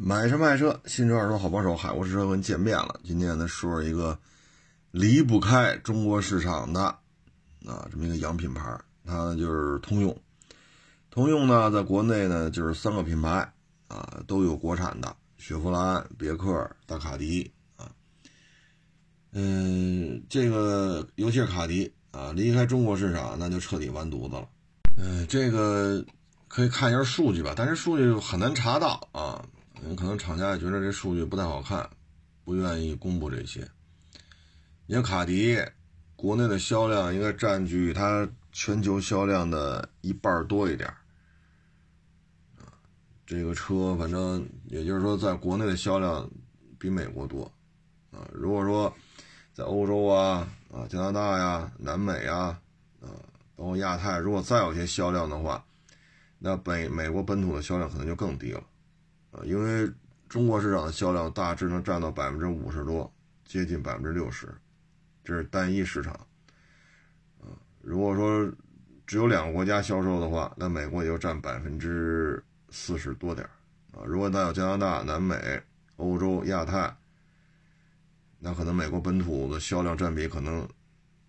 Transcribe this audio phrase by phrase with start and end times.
[0.00, 3.00] 买车卖车，新车二手好帮手，海沃试车跟您见面了。
[3.02, 4.16] 今天呢，说一个
[4.92, 6.82] 离不开中国市场的
[7.66, 10.16] 啊，这么一个洋品牌，它就是通用。
[11.10, 13.52] 通用呢，在国内呢，就是三个品牌
[13.88, 17.90] 啊，都有国产的，雪佛兰、别克、大卡迪啊。
[19.32, 24.48] 嗯，这个尤其是卡迪啊，离开中国市场，那就彻底完犊子了。
[24.96, 26.04] 嗯，这个
[26.46, 29.44] 可以看一下数据吧，但是数据很难查到啊。
[29.84, 31.88] 嗯，可能厂家也觉得这数据不太好看，
[32.44, 33.68] 不愿意公布这些。
[34.86, 35.58] 你看卡迪，
[36.16, 40.88] 国内的销量应该占据它全球销量的一半多一点
[42.56, 42.72] 啊。
[43.26, 46.28] 这个车反正也就是说，在国内的销量
[46.78, 47.44] 比美国多
[48.10, 48.26] 啊。
[48.32, 48.92] 如果说
[49.52, 52.60] 在欧洲啊、啊加拿大呀、南美啊、
[53.00, 53.08] 啊
[53.54, 55.64] 包括亚太，如果再有些销量的话，
[56.38, 58.62] 那北美国本土的销量可能就更低了。
[59.44, 59.90] 因为
[60.28, 63.10] 中国市场的销量大致能占到百分之五十多，
[63.44, 64.52] 接近百分之六十，
[65.24, 66.12] 这是单一市场。
[67.40, 67.48] 啊，
[67.80, 68.50] 如果说
[69.06, 73.48] 只有两个国家销售的话，那美国也就占百分之四十多点
[73.92, 75.36] 啊，如果再有加拿大、南美、
[75.96, 76.94] 欧洲、亚太，
[78.38, 80.68] 那可能美国本土的销量占比可能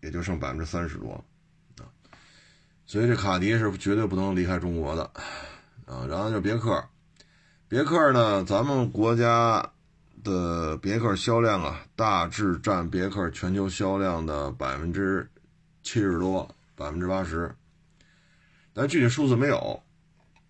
[0.01, 1.13] 也就剩百分之三十多
[1.77, 1.87] 啊。
[2.85, 5.03] 所以这卡迪是绝对不能离开中国的
[5.85, 6.05] 啊。
[6.07, 6.83] 然后就别克。
[7.69, 8.43] 别克呢？
[8.45, 9.63] 咱们国家
[10.23, 15.29] 的别克销量啊，大致占别克全球销量的百分之
[15.83, 17.55] 七十多，百分之八十。
[18.73, 19.83] 但具体数字没有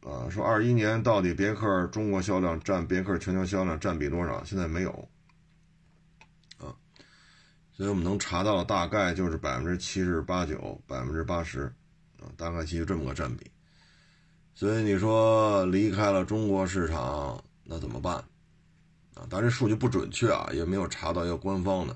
[0.02, 0.30] 啊。
[0.32, 4.42] 说二一年到底别克中国销量占别克全球销量占比多少？
[4.46, 5.10] 现在没有
[6.58, 6.72] 啊。
[7.74, 11.64] 所以我们能查到大概就是百分之七十八九，百分之八十
[12.22, 13.52] 啊，大概其实这么个占比。
[14.60, 18.16] 所以你说离开了中国市场，那怎么办？
[19.16, 21.94] 啊，但这数据不准确啊，也没有查到一个官方的，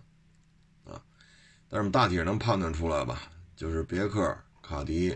[0.86, 0.96] 啊，
[1.68, 3.24] 但是我们大体能判断出来吧，
[3.58, 5.14] 就是别克、卡迪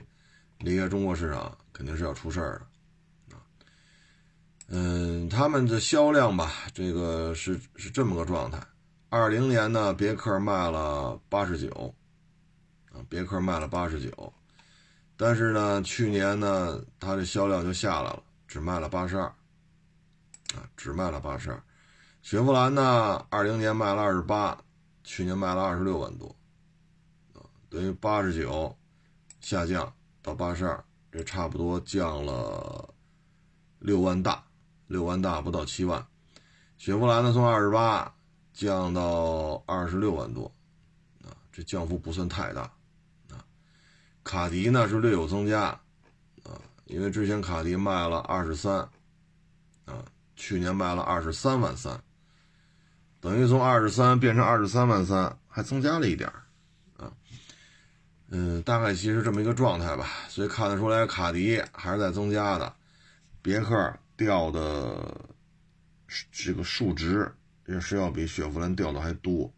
[0.58, 2.62] 离开中国市场肯定是要出事儿
[3.30, 3.40] 的，啊，
[4.68, 8.62] 嗯，他们的销量吧，这个是是这么个状态。
[9.08, 11.96] 二零年呢，别克卖了八十九，
[12.92, 14.34] 啊，别克卖了八十九。
[15.20, 19.26] 但是呢，去年呢，它的销量就下来了，只卖了八十二，
[20.54, 21.64] 啊，只卖了八十二。
[22.22, 24.56] 雪佛兰呢，二零年卖了二十八，
[25.04, 26.36] 去年卖了二十六万多，
[27.34, 28.78] 啊，等于八十九
[29.42, 29.92] 下降
[30.22, 32.94] 到八十二，这差不多降了
[33.80, 34.44] 六万大，
[34.86, 36.06] 六万大不到七万。
[36.78, 38.14] 雪佛兰呢，从二十八
[38.54, 40.46] 降到二十六万多，
[41.24, 42.72] 啊，这降幅不算太大。
[44.28, 45.68] 卡迪呢是略有增加，
[46.44, 48.80] 啊，因为之前卡迪卖了二十三，
[49.86, 50.04] 啊，
[50.36, 52.04] 去年卖了二十三万三，
[53.22, 56.30] 等于从二十三变成二十三万三，还增加了一点
[56.98, 57.10] 啊，
[58.28, 62.76] 嗯，大概其实这么一个状态吧，所以看得出来卡迪还是在增加的，
[63.42, 65.26] 别克掉的
[66.34, 67.34] 这个数值
[67.66, 69.50] 也是要比雪佛兰掉的还多，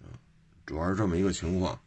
[0.00, 0.08] 啊，
[0.64, 1.78] 主要是这么一个情况。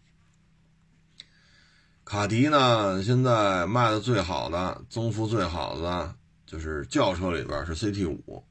[2.11, 6.13] 卡迪呢，现在卖的最好的、增幅最好的
[6.45, 8.43] 就是轿车里边是 CT 五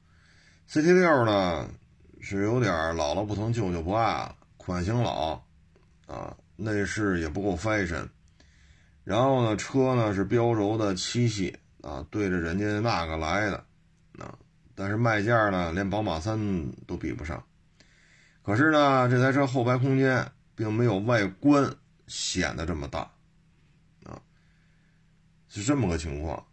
[0.67, 1.69] ，CT 六呢
[2.23, 5.45] 是有点姥姥不疼舅舅不爱了，款型老
[6.07, 8.09] 啊，内饰也不够 fashion，
[9.05, 13.63] 然后呢车呢是标轴的七系啊，对着人家那个来的
[14.19, 14.39] 啊，
[14.75, 17.45] 但是卖价呢连宝马三都比不上，
[18.43, 21.71] 可是呢这台车后排空间并没有外观
[22.07, 23.11] 显得这么大。
[25.51, 26.47] 是这么个情况，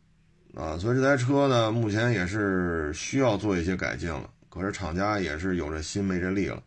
[0.56, 4.30] 啊，所以这台车呢，目前也是需要做一些改进了。
[4.50, 6.64] 可是厂家也是有这心没这力了，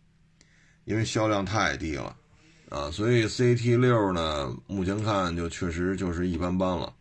[0.84, 2.16] 因为销量太低了，
[2.68, 6.94] 啊，所以 CT 六呢，目前看就确实就是一般般了。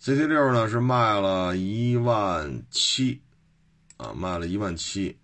[0.00, 3.20] CT 六呢是卖了一万七，
[3.98, 5.18] 啊，卖了一万七，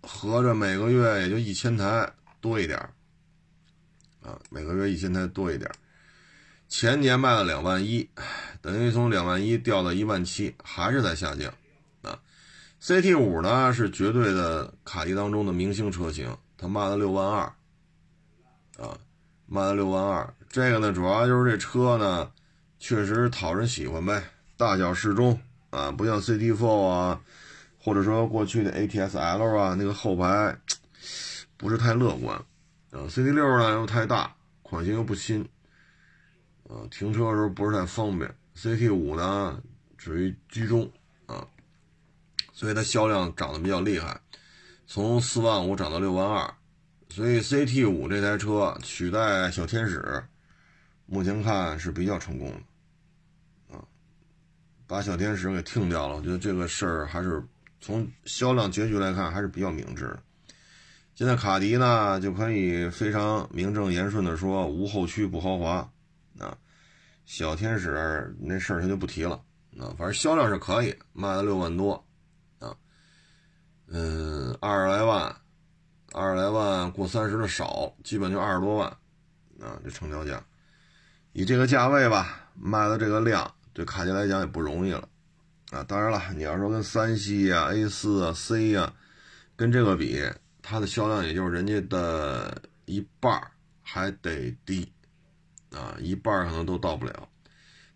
[0.00, 2.10] 合着每个月也就一千台
[2.40, 2.78] 多一点
[4.22, 5.70] 啊，每个月一千台多一点
[6.68, 8.08] 前年卖了两万一，
[8.60, 11.52] 等于从两万一掉到一万七，还是在下降
[12.02, 12.18] 啊。
[12.82, 17.40] CT 五呢是绝对的卡迪当中的明星车型，它卖了六万二
[18.84, 18.98] 啊，
[19.46, 20.34] 卖了六万二。
[20.48, 22.30] 这个呢主要就是这车呢
[22.78, 24.22] 确实讨人喜欢呗，
[24.56, 25.40] 大小适中
[25.70, 27.20] 啊，不像 CT4 啊，
[27.78, 30.56] 或者说过去的 ATS-L 啊，那个后排
[31.56, 32.36] 不是太乐观
[32.90, 33.06] 啊。
[33.08, 35.48] CT 六呢又太大，款型又不新。
[36.68, 38.32] 啊，停车的时候不是太方便。
[38.56, 39.62] CT 五呢，
[39.96, 40.90] 属于居中
[41.26, 41.46] 啊。
[42.52, 44.18] 所以它销量涨得比较厉害，
[44.86, 46.54] 从四万五涨到六万二，
[47.10, 50.24] 所以 CT 五这台车取代小天使，
[51.04, 52.50] 目前看是比较成功
[53.68, 53.84] 的，啊，
[54.86, 57.44] 把小天使给停掉了，我觉得这个事儿还是
[57.78, 60.22] 从销量结局来看还是比较明智的。
[61.14, 65.90] 现在卡迪呢就可以非常名正言顺的说无后驱不豪华，
[66.38, 66.56] 啊，
[67.24, 69.34] 小天使那事儿他就不提了，
[69.78, 71.94] 啊，反正销量是可以卖了六万多，
[72.58, 72.74] 啊，
[73.88, 75.34] 嗯，二十来万，
[76.12, 78.88] 二十来万过三十的少，基本就二十多万，
[79.60, 80.42] 啊，这成交价，
[81.32, 85.08] 以这个价位吧，卖的这个量，对卡迪来讲也不容易了，
[85.70, 88.92] 啊，当然了，你要说跟三系啊、A 四啊、C 呀，
[89.56, 90.22] 跟这个比。
[90.68, 93.40] 它的销量也就是人家的一半
[93.84, 94.92] 还得低，
[95.76, 97.28] 啊，一半可能都到不了。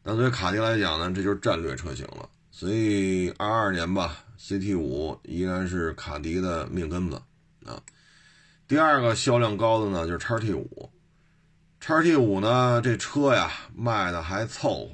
[0.03, 2.29] 但对于卡迪来讲呢，这就是战略车型了。
[2.51, 7.23] 所以二二年吧，CT 五依然是卡迪的命根子
[7.65, 7.81] 啊。
[8.69, 10.91] 第二个销量高的呢，就是叉 T 五。
[11.81, 14.87] 叉 T 五呢，这车呀卖的还凑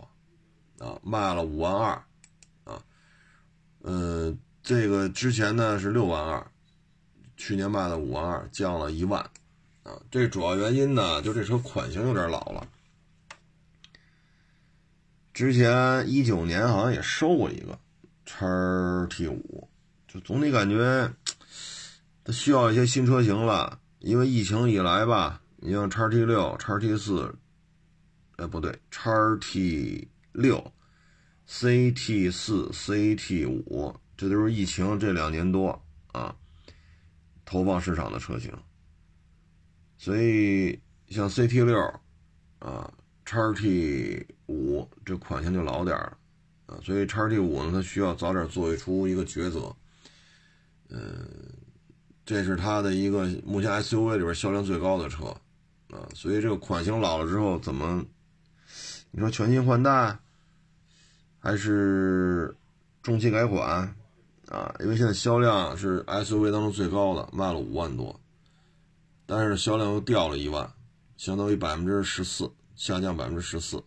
[0.78, 2.04] 合，啊，卖了五万二，
[2.64, 2.80] 啊，
[3.80, 6.46] 呃，这个之前呢是六万二。
[7.36, 9.20] 去年卖的五万二，降了一万，
[9.82, 12.66] 啊，这主要原因呢，就这车款型有点老了。
[15.36, 17.78] 之前一九年好像也收过一个
[18.24, 19.68] 叉 T 五，
[20.08, 21.12] 就总体感觉
[22.24, 23.78] 它需要一些新车型了。
[23.98, 27.36] 因为疫情以来吧，你像叉 T 六、叉 T 四，
[28.36, 30.72] 哎，不对，叉 T 六、
[31.46, 36.34] CT 四、CT 五，这都是疫情这两年多啊。
[37.44, 38.50] 投放市场的车型，
[39.98, 40.80] 所以
[41.10, 41.78] 像 CT 六
[42.58, 42.90] 啊、
[43.26, 46.04] 叉 T 五这款型就老点儿
[46.66, 49.74] 了啊，所以叉 T 五呢，它需要早点做出一个抉择。
[50.88, 51.28] 嗯，
[52.24, 55.24] 这是它的一个目前 SUV 里边销量最高的车
[55.90, 58.04] 啊，所以这个款型老了之后怎么？
[59.10, 60.18] 你说全新换代，
[61.38, 62.54] 还是
[63.02, 63.94] 中期改款？
[64.48, 68.20] 啊，因为现在销量是 SUV 当中最高的，卖了五万多，
[69.26, 70.72] 但是销量又掉了一万，
[71.16, 73.82] 相当于百分之十四，下降百分之十四。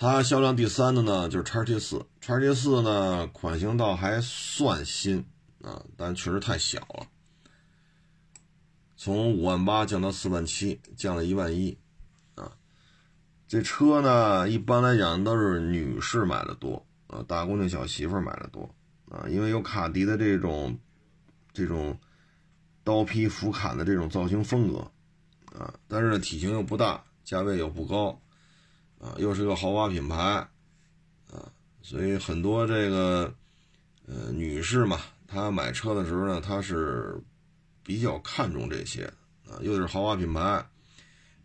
[0.00, 5.26] 它销量第三的呢就是叉 T 四，叉 T 四呢款型倒还算新
[5.62, 7.06] 啊，但确实太小了，
[8.96, 11.76] 从五万八降到四万七，降了一万一
[12.34, 12.50] 啊。
[13.46, 16.86] 这车呢一般来讲都是女士买的多。
[17.08, 18.74] 啊，大姑娘小媳妇买的多
[19.10, 20.78] 啊，因为有卡迪的这种
[21.52, 21.98] 这种
[22.82, 24.78] 刀劈斧砍的这种造型风格
[25.58, 28.18] 啊，但是体型又不大，价位又不高
[29.00, 30.16] 啊，又是个豪华品牌
[31.32, 31.50] 啊，
[31.80, 33.34] 所以很多这个
[34.06, 37.18] 呃女士嘛，她买车的时候呢，她是
[37.82, 39.10] 比较看重这些
[39.48, 40.64] 啊，又是豪华品牌，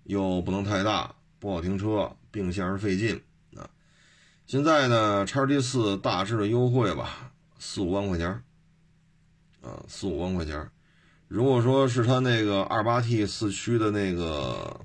[0.04, 3.22] 又不能太大，不好停车，并线儿费劲
[3.56, 3.70] 啊。
[4.46, 8.28] 现在呢，叉 T 四大致的优惠吧，四五万块钱
[9.62, 10.70] 啊，四五万块钱
[11.28, 14.80] 如果说是它那个二八 T 四驱的那个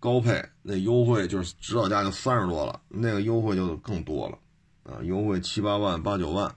[0.00, 4.38] 高配，那优惠就是指导价就三十多了，那个优惠就更多了
[4.82, 6.52] 啊，优惠七八万、八九万。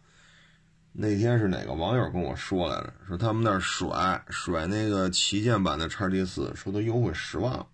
[0.94, 2.94] 那天是哪个网友跟我说来着？
[3.08, 7.66] 说他们那儿甩甩那个旗舰版的叉 T 四，说都优惠十万，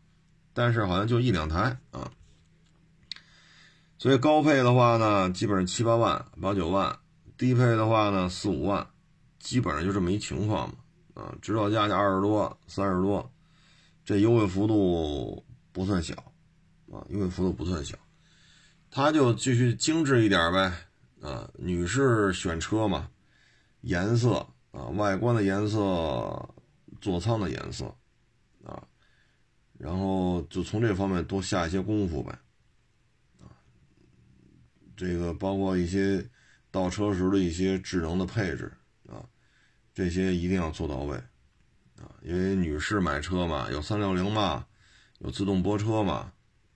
[0.53, 2.09] 但是好像就一两台啊。
[3.97, 6.97] 所以高配的话呢，基本上七八万、八九万；
[7.37, 8.87] 低配的话呢，四五万，
[9.37, 10.75] 基本上就这么一情况嘛。
[11.15, 13.29] 啊，指导价就二十多、三十多，
[14.05, 16.15] 这优惠幅度不算小，
[16.91, 17.97] 啊，优惠幅度不算小。
[18.91, 20.73] 它就继续精致一点呗，
[21.21, 23.09] 啊，女士选车嘛，
[23.81, 25.77] 颜色啊，外观的颜色，
[26.99, 27.85] 座舱的颜色，
[28.63, 28.83] 啊，
[29.77, 32.31] 然后就从这方面多下一些功夫呗。
[33.39, 33.45] 啊
[34.97, 36.27] 这个包括一些
[36.71, 38.69] 倒车时的一些智能的配置
[39.07, 39.23] 啊，
[39.93, 41.15] 这些一定要做到位
[41.95, 44.65] 啊，因为女士买车嘛，有三六零嘛，
[45.19, 46.31] 有自动泊车嘛，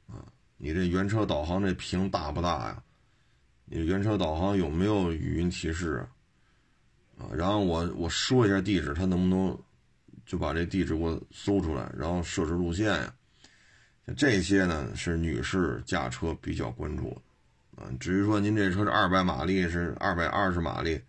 [0.08, 0.24] 啊，
[0.58, 2.84] 你这原车导航这屏大不大呀？
[3.66, 6.06] 你原车导航有没有语音提示
[7.18, 7.28] 啊？
[7.34, 9.58] 然后我我说一下地址，它能不能
[10.26, 13.16] 就把这地址给我搜出来，然后设置路线呀？
[14.06, 17.82] 像这些呢，是女士驾车比较关注的。
[17.82, 21.02] 啊，至于说您这车是二百马力，是二百二十马力，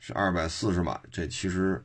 [0.00, 1.82] 是二百四十马，这其实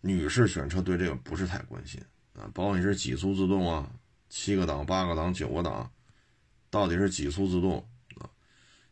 [0.00, 2.02] 女士选车对这个不是太关心
[2.36, 2.50] 啊。
[2.54, 3.90] 包括你是几速自动啊，
[4.28, 5.90] 七个档、八个档、九个档，
[6.70, 7.78] 到底是几速自动
[8.20, 8.30] 啊？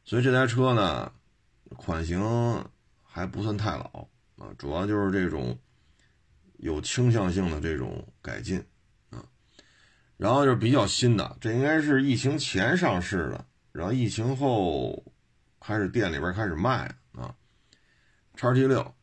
[0.05, 1.13] 所以这台车呢，
[1.77, 2.21] 款型
[3.03, 5.59] 还不算太老啊，主要就是这种
[6.59, 8.65] 有倾向性的这种改进
[9.11, 9.25] 啊，
[10.17, 15.05] 然后就是比较新的，这应该是疫情前上市的，然后疫情后
[15.61, 17.35] 开始店里边开始卖啊，
[18.35, 18.95] 叉 T 六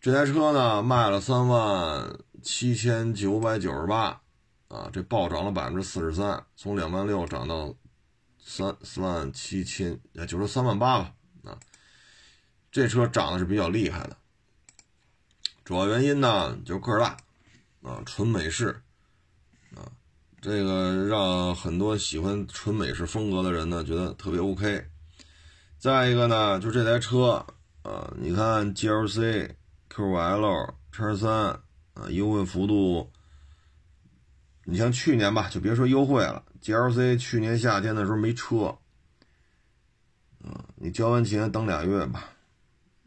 [0.00, 4.20] 这台车呢卖了三万七千九百九十八
[4.68, 7.74] 啊，这暴涨了百分之四十三，从两万六涨到。
[8.44, 11.14] 三四万七千，也就是三万八吧。
[11.44, 11.56] 啊，
[12.72, 14.16] 这车涨的是比较厉害的。
[15.64, 17.16] 主要原因呢，就是个儿大，
[17.88, 18.82] 啊，纯美式，
[19.76, 19.86] 啊，
[20.40, 24.88] 这个让很多喜欢纯美式风格的人呢觉得特别 OK。
[25.78, 27.46] 再一个呢，就这台车，
[27.82, 29.54] 啊，你看 GLC、
[29.88, 31.60] QL、叉三，
[31.94, 33.10] 啊，优惠幅度，
[34.64, 36.44] 你像去年吧，就别说优惠了。
[36.60, 38.78] G L C 去年夏天的时候没车，
[40.44, 42.30] 啊，你交完钱等俩月吧，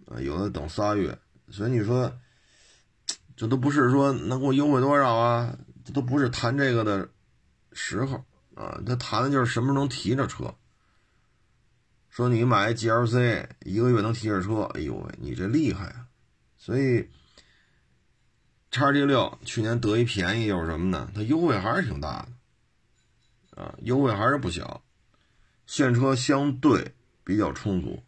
[0.07, 1.17] 啊，有的等仨月，
[1.49, 2.15] 所以你说，
[3.35, 7.09] 这都不是说能给我优惠多少啊，这都不是谈这个的
[7.71, 8.23] 时候
[8.55, 10.53] 啊，他谈的就是什么时候能提着车。
[12.09, 16.07] 说你买 G L C 一个月能提着车，哎呦喂，你这厉害啊！
[16.55, 17.09] 所以
[18.75, 21.09] 叉 G 六去年得一便宜又是什么呢？
[21.15, 22.27] 它优惠还是挺大
[23.55, 23.63] 的。
[23.63, 24.83] 啊，优惠还是不小，
[25.65, 28.03] 现车相对比较充足，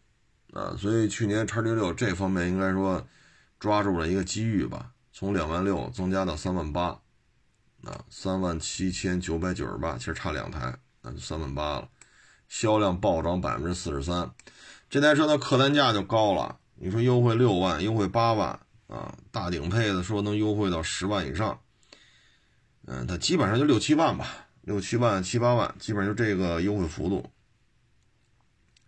[0.52, 3.06] 啊，所以去年叉 T 六这方面应该说
[3.58, 7.00] 抓住了一个机遇吧，从两万六增加到三万八，
[7.84, 11.88] 啊，三万七千九百九十八，其实差两台，那就三万八了，
[12.46, 14.30] 销量暴涨百分之四十三，
[14.90, 21.60] 这台车的客单价就高了，你说优惠六万，优惠八万，啊，大顶配的说能优惠到十万以上，
[22.86, 24.26] 嗯，它基本上就六七万吧。
[24.62, 27.30] 六七万、七八万，基本上就这个优惠幅度。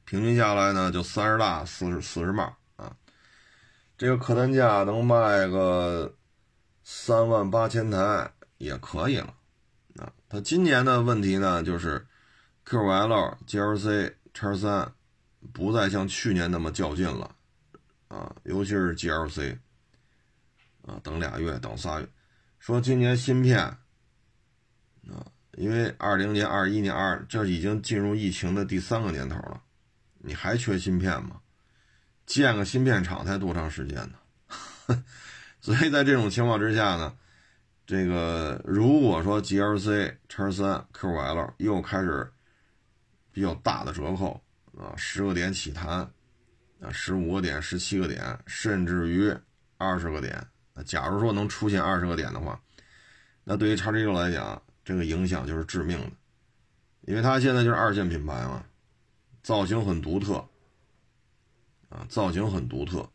[0.04, 2.94] 平均下来呢，就三十大四十四十码啊。
[3.96, 6.14] 这个客单价能卖个
[6.84, 9.34] 三万八千台也可以了
[9.96, 10.12] 啊。
[10.28, 12.06] 它今年的问题呢，就是
[12.66, 14.92] QL、GLC、叉三
[15.54, 17.34] 不再像去年那么较劲了
[18.08, 19.58] 啊，尤其是 GLC
[20.90, 22.08] 啊，等俩月、等仨月。
[22.58, 23.78] 说今年芯片啊。
[25.56, 29.60] 因为二零年、二一年、二这已经进入疫情的第三个年头了，
[30.18, 31.40] 你还缺芯片吗？
[32.24, 35.04] 建个芯片厂才多长时间呢？
[35.60, 37.14] 所以在这种情况之下呢，
[37.84, 42.32] 这个如果说 GLC、叉三、QL 又开始
[43.32, 44.40] 比较大的折扣
[44.78, 46.08] 啊，十个点起谈
[46.80, 49.36] 啊，十五个点、十七个点，甚至于
[49.76, 50.46] 二十个点，
[50.84, 52.60] 假如说能出现二十个点的话，
[53.44, 54.60] 那对于叉 G 六来讲。
[54.82, 56.10] 这个影响就是致命的，
[57.02, 58.64] 因为它现在就是二线品牌嘛，
[59.40, 60.44] 造型很独特，
[61.90, 63.08] 啊，造型很独特，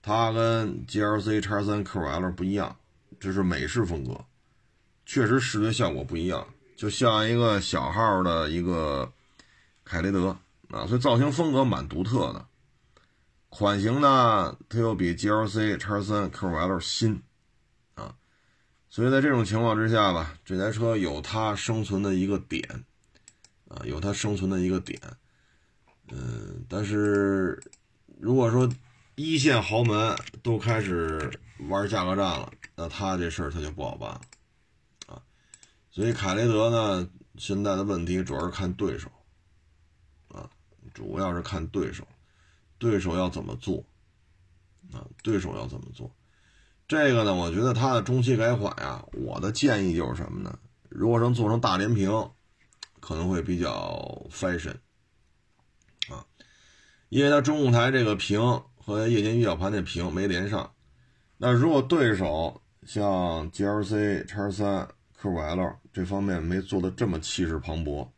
[0.00, 2.74] 它跟 GLC 叉三 QL 不一样，
[3.20, 4.24] 这是美式风格，
[5.04, 9.12] 确实视觉效果不一样，就像一个小号的一个
[9.84, 10.28] 凯雷德
[10.70, 12.46] 啊，所以造型风格蛮独特的，
[13.56, 17.22] 款型呢，它又比 GLC 叉三 QL 新
[17.94, 18.16] 啊。
[18.90, 22.84] 所以在这种情况之下吧，这台车有它生存的一个点，
[23.68, 25.00] 啊，有它生存的一个点，
[26.08, 27.62] 嗯，但是
[28.18, 28.68] 如果说
[29.14, 31.30] 一线豪门都开始
[31.68, 34.20] 玩价格战了，那他这事儿他就不好办了，
[35.06, 35.22] 啊，
[35.92, 39.08] 所以凯雷德呢，现在的问题主要是看对手，
[40.26, 40.50] 啊，
[40.92, 42.04] 主要是看对手，
[42.78, 43.84] 对手要怎么做，
[44.92, 46.10] 啊，对手要怎么做。
[46.86, 50.58] 这个呢，我觉得它的中期改款呀，我的建议就是什么呢？
[50.88, 52.30] 如果能做成大连屏，
[53.00, 54.76] 可能会比较 fashion
[56.08, 56.24] 啊，
[57.08, 60.72] 因为它中控台这个屏和液晶仪表盘那屏没连上。
[61.38, 64.88] 那如果对手像 GLC、叉三、
[65.20, 68.08] QL 这方面没做的这么气势磅礴，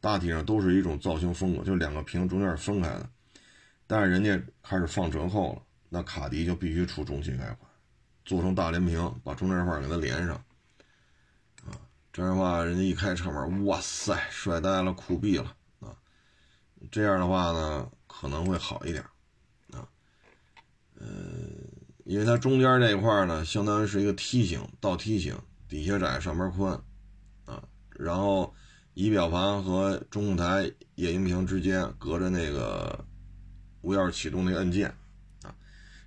[0.00, 3.08] 大体上都是一种造型风格，就两个屏中间是分开的，
[3.86, 7.58] 但是人家开始放折扣了，那卡迪就必须出中期改款。
[8.24, 10.34] 做成大连屏，把中间这块给它连上，
[11.66, 11.76] 啊，
[12.10, 15.94] 这样的话，人家一开车门，哇塞，帅呆了，酷毙了，啊，
[16.90, 19.04] 这样的话呢，可能会好一点，
[19.72, 19.86] 啊，
[20.98, 21.06] 呃，
[22.04, 25.38] 因为它中间这一块呢，相当于是一个梯形，倒梯形，
[25.68, 26.72] 底下窄，上面宽，
[27.44, 28.54] 啊，然后
[28.94, 30.62] 仪表盘和中控台
[30.94, 33.04] 液晶屏之间隔着那个
[33.84, 34.88] 无钥匙启动那个按键。
[35.42, 35.54] 啊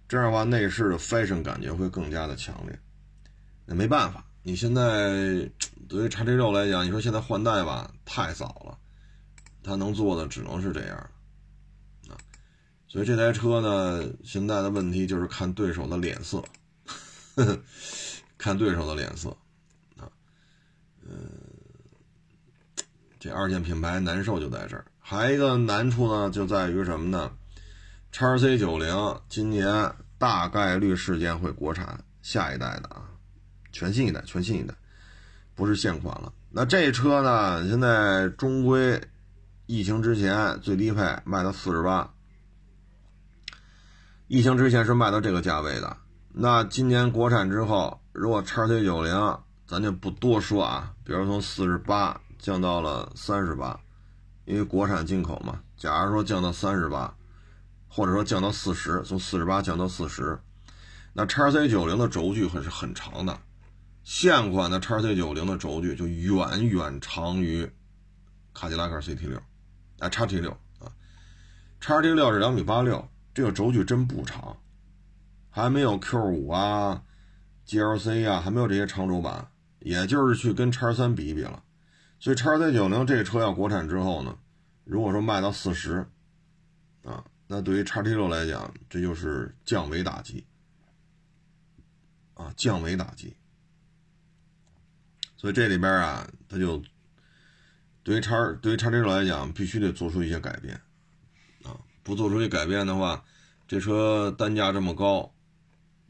[0.09, 2.79] 这样的话，内饰的 fashion 感觉会更加的强烈。
[3.65, 5.49] 那没办法，你现在
[5.87, 8.77] 对于叉 T 六来讲，你说现在换代吧，太早了。
[9.63, 10.97] 它能做的只能是这样，
[12.07, 12.15] 啊
[12.87, 16.41] 所以这台车呢，现在的问题就是看对手的脸色，
[17.35, 17.59] 呵 呵
[18.37, 19.29] 看对手的脸色
[19.97, 20.07] 啊，
[21.01, 21.29] 嗯，
[23.19, 24.85] 这二线品牌难受就在这儿。
[24.99, 27.36] 还一个难处呢，就在于什么呢？
[28.19, 33.03] 叉 C 九零今年大概率事件会国产下一代的啊，
[33.71, 34.73] 全新一代，全新一代，
[35.53, 36.33] 不是现款了。
[36.49, 38.99] 那这车呢，现在中规，
[39.67, 42.11] 疫情之前最低配卖到四十八。
[44.25, 45.95] 疫情之前是卖到这个价位的，
[46.33, 53.79] 那今年国产之后，如果叉 C 九零，咱就不多说啊，比如从四十八降到了三十八，
[54.45, 55.59] 因为国产进口嘛。
[55.77, 57.13] 假如说降到三十八，
[57.87, 60.39] 或者说降到四十，从四十八降到四十，
[61.13, 63.39] 那叉 C 九零的轴距会是很长的，
[64.03, 67.69] 现款的叉 C 九零的轴距就远远长于
[68.53, 69.41] 卡迪拉克 CT 六，
[69.99, 70.91] 啊，叉 T 六啊，
[71.79, 73.07] 叉 T 六是两米八六。
[73.33, 74.57] 这个轴距真不长，
[75.51, 77.03] 还没有 Q 五啊、
[77.67, 81.61] GLC 啊，还没有这些长轴版，也就是去跟叉三比一比了。
[82.19, 84.35] 所以叉 C 九零这车要国产之后呢，
[84.85, 86.07] 如果说卖到四十，
[87.03, 90.45] 啊，那对于叉 T 六来讲，这就是降维打击，
[92.33, 93.35] 啊，降维打击。
[95.37, 96.83] 所以这里边啊，它就
[98.03, 100.81] 对于叉对于叉 T 六来讲，必须得做出一些改变
[101.63, 101.79] 啊。
[102.03, 103.23] 不做出一些改变的话，
[103.67, 105.33] 这车单价这么高，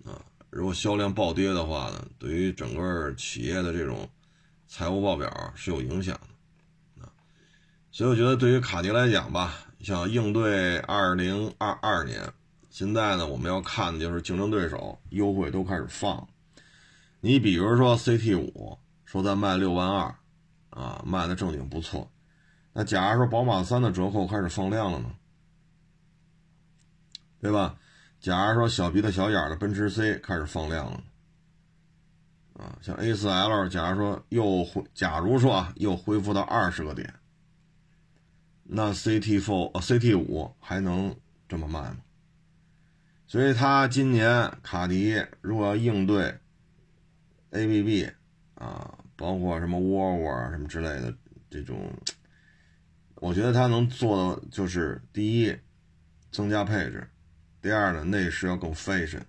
[0.06, 4.10] 啊，如果销量暴跌的话呢，对于整个企业的这种
[4.68, 6.20] 财务报表是有影响
[6.96, 7.14] 的，啊，
[7.92, 12.22] 所以我觉得对于卡迪来讲吧，想应对二零二二年，
[12.70, 16.28] 现在呢我们要看的就是竞争对手优惠都开始放，
[17.22, 20.16] 你比如说 CT 五，说咱卖六万二，
[20.70, 22.12] 啊，卖的正经不错，
[22.74, 25.12] 那假如说宝马三的折扣开始放量了呢？
[27.40, 27.78] 对吧？
[28.20, 31.04] 假如说小鼻子小眼的奔驰 C 开始放量了，
[32.56, 37.14] 啊，像 A4L，假如说又恢，假如说啊又恢复到二十个点，
[38.70, 41.16] 那 CT4 呃 CT5 还能
[41.48, 41.98] 这么卖吗？
[43.26, 46.38] 所以它今年卡迪如果要应对
[47.52, 48.10] ABB
[48.56, 51.14] 啊，包括什么沃尔沃啊什么之类的
[51.50, 51.92] 这种，
[53.16, 55.56] 我觉得它能做的就是第一，
[56.32, 57.08] 增加配置。
[57.62, 59.22] 第二呢，内饰要更 fashion，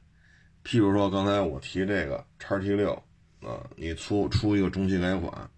[0.65, 2.93] 譬如说刚才我提这个叉 T 六
[3.41, 5.51] 啊，你出出一个中期改款，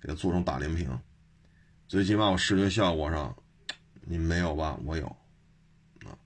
[0.00, 0.88] 给它做成大连屏，
[1.88, 3.36] 最起码我视觉效果上，
[4.02, 4.76] 你没有吧？
[4.84, 5.06] 我有
[6.04, 6.18] 啊。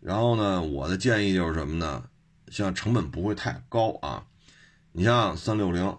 [0.00, 2.08] 然后呢，我的建议就是什么呢？
[2.48, 4.26] 像成本不会太高啊，
[4.92, 5.98] 你像三六零，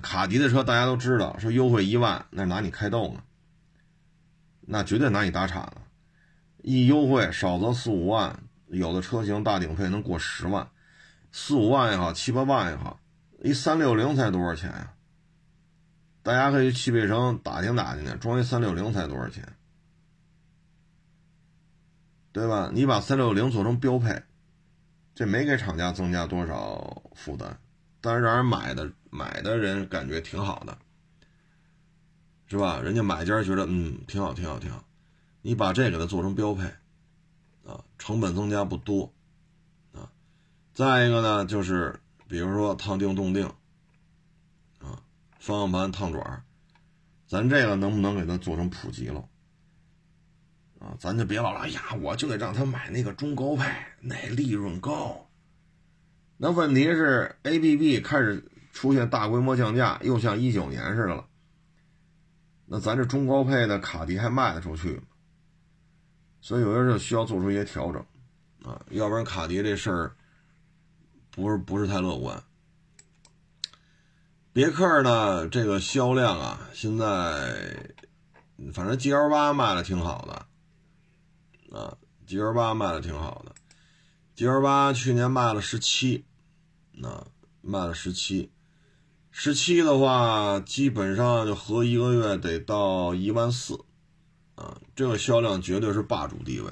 [0.00, 3.22] 卡迪的车大家都知道，说优惠一万，那拿你开逗呢，
[4.60, 5.82] 那绝对拿你打岔了。
[6.62, 10.70] 一优惠少则四五万，有的车型大顶配能过十万，
[11.30, 13.00] 四五万也好，七八万也好，
[13.42, 14.94] 一三六零才多少钱呀？
[16.22, 19.56] 大家可以去汽配城打听打听去，装一三六零才多少钱？
[22.32, 22.70] 对吧？
[22.72, 24.22] 你把三六零做成标配，
[25.14, 27.58] 这没给厂家增加多少负担，
[28.00, 30.78] 但是让人买的买的人感觉挺好的，
[32.46, 32.80] 是吧？
[32.80, 34.82] 人家买家觉得嗯挺好挺好挺好。
[35.42, 36.64] 你把这给它做成标配，
[37.66, 39.12] 啊，成本增加不多，
[39.92, 40.08] 啊，
[40.72, 43.52] 再一个呢，就是比如说烫定冻定，
[45.42, 46.44] 方向盘烫爪，
[47.26, 49.28] 咱这个能不能给它做成普及了？
[50.78, 53.68] 啊，咱就别老了，哎呀，我就得让他买那个中高配，
[54.00, 55.28] 那利润高。
[56.36, 61.26] 那问题是，A B B 开始出现大规模降价，又像一九年似的了，
[62.66, 65.02] 那咱这中高配的卡迪还卖得出去吗？
[66.40, 68.00] 所以有的时候需要做出一些调整，
[68.62, 70.14] 啊，要不然卡迪这事儿
[71.32, 72.40] 不是不是太乐观。
[74.52, 77.94] 别克呢，这个销量啊，现在
[78.74, 83.54] 反正 G L 八卖的挺好的，啊，G L 八卖的挺好的
[84.34, 86.26] ，G L 八去年卖了十七，
[87.02, 87.26] 啊，
[87.62, 88.52] 卖了十七，
[89.30, 93.78] 十七的话，基本上就合一个月得到一万四。
[94.54, 96.70] 啊，这个销量绝对是霸主地位。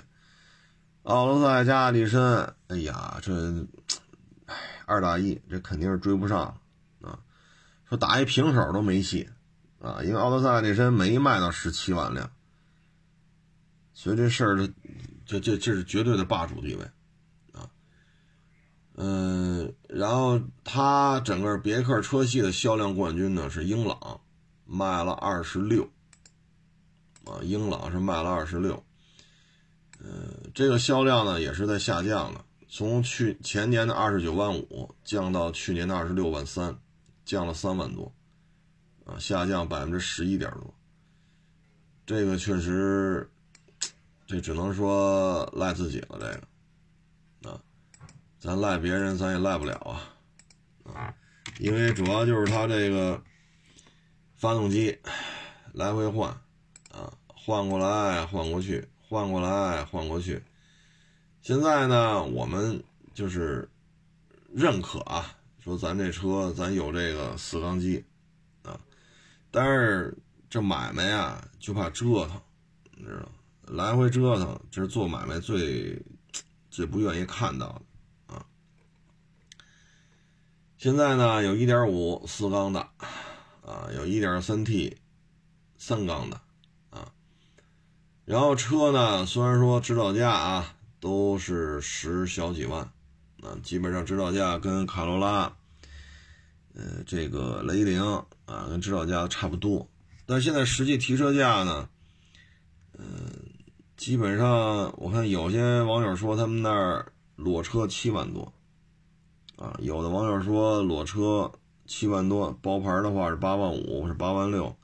[1.04, 3.32] 奥德赛加艾力绅，哎呀，这，
[4.44, 6.60] 哎，二打一，这肯定是追不上。
[7.90, 9.28] 说打一平手都没戏
[9.80, 12.30] 啊，因为奥德赛、艾力绅没卖到十七万辆，
[13.92, 14.56] 所以这事儿，
[15.26, 16.84] 这这这是绝对的霸主地位
[17.52, 17.68] 啊。
[18.94, 24.20] 嗯，然后它整个别克车系的销量冠军呢是英朗，
[24.64, 25.90] 卖了二十六。
[27.26, 28.82] 啊，英朗是卖了二十六，
[30.02, 30.08] 呃，
[30.54, 36.76] 这个销量呢也是在下降的，从去前年的二十九万五降到去年的二十六万三，
[37.30, 38.12] 降了三万多，
[39.06, 40.74] 啊，下降百分之十一点多。
[42.04, 43.30] 这个确实，
[44.26, 46.18] 这只能说赖自己了。
[46.18, 47.62] 这个，啊，
[48.40, 49.76] 咱赖别人，咱也赖不了
[50.84, 51.14] 啊，啊，
[51.60, 53.22] 因为主要就是它这个
[54.34, 54.98] 发动机
[55.72, 56.30] 来回换，
[56.90, 58.88] 啊，换过来换过去。
[59.08, 60.40] 换过来换过去，
[61.42, 62.80] 现在呢，我们
[63.12, 63.68] 就是
[64.54, 68.04] 认可啊，说咱这车咱有这个四缸机
[68.62, 68.80] 啊，
[69.50, 70.16] 但是
[70.48, 72.40] 这买卖呀就怕折腾，
[72.96, 73.30] 你知道
[73.74, 76.02] 来回折腾，这是做买卖最
[76.70, 77.66] 最不愿意看到
[78.26, 78.46] 的啊。
[80.78, 82.80] 现在呢，有1.5四缸的
[83.62, 84.96] 啊，有 1.3T
[85.76, 86.36] 三缸的。
[86.90, 87.12] 啊
[88.24, 92.92] 然后车呢，虽然说指导价啊都是十小几万，
[93.42, 95.52] 啊，基本上指导价跟卡罗拉，
[96.74, 98.02] 呃，这个雷凌
[98.44, 99.88] 啊，跟指导价差不多。
[100.26, 101.88] 但现在实际提车价呢，
[102.98, 103.04] 嗯，
[103.96, 108.52] 基本上我看有些网友说他们那儿裸车七万多，
[109.56, 111.50] 啊，有的网友说裸车
[111.86, 114.76] 七万多，包牌的话是八万五，是八万六。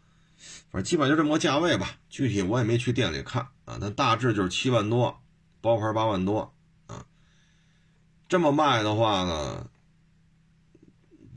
[0.71, 5.19] 反正基本就这么个价位吧，具体我也没去店里看啊，但大致就是七万多，
[5.61, 6.56] 包牌八万多。
[8.29, 9.69] 这么卖的话呢，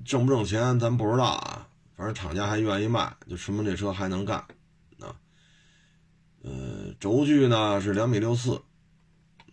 [0.05, 1.67] 挣不挣钱咱不知道啊。
[1.95, 4.37] 反正厂家还愿意卖，就说明这车还能干
[4.99, 5.15] 啊。
[6.41, 8.55] 呃，轴距呢是两米六四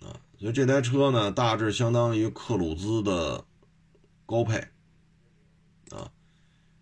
[0.01, 3.45] 啊，所以这台车呢大致相当于克鲁兹的
[4.25, 4.59] 高配
[5.91, 6.11] 啊，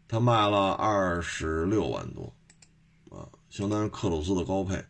[0.06, 2.32] 它卖了二十六万多。
[3.10, 4.84] 啊相当于克鲁兹的高配，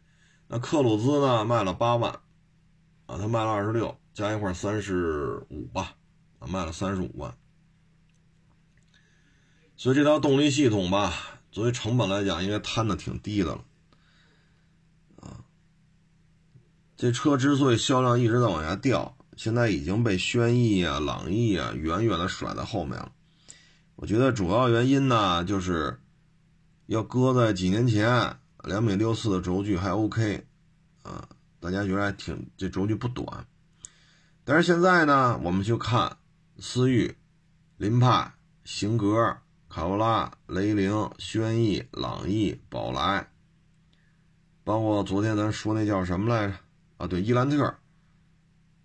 [0.48, 2.10] 那克鲁兹呢卖了八万，
[3.04, 5.96] 啊，他卖了二十六，加一块三十五吧，
[6.38, 7.36] 啊，卖了三十五万。
[9.76, 11.12] 所以这套动力系统吧，
[11.52, 13.64] 作为成本来讲，应该摊的挺低的了，
[15.16, 15.44] 啊，
[16.96, 23.12] 这车之所以销量一直在往下掉，现在已经被轩逸啊、朗逸啊远远的甩在后面了。
[23.96, 26.00] 我觉得主要原因呢，就是
[26.86, 28.38] 要搁在几年前。
[28.66, 30.46] 两米六四的轴距还 OK，
[31.02, 31.28] 啊，
[31.60, 33.46] 大家觉得还挺这轴距不短，
[34.44, 36.18] 但是现在呢，我们就看
[36.58, 37.16] 思域、
[37.76, 38.32] 凌派、
[38.64, 43.28] 型格、卡罗拉、雷凌、轩逸、朗逸、宝来，
[44.62, 46.54] 包括昨天咱说那叫什么来着？
[46.98, 47.74] 啊，对，伊兰特，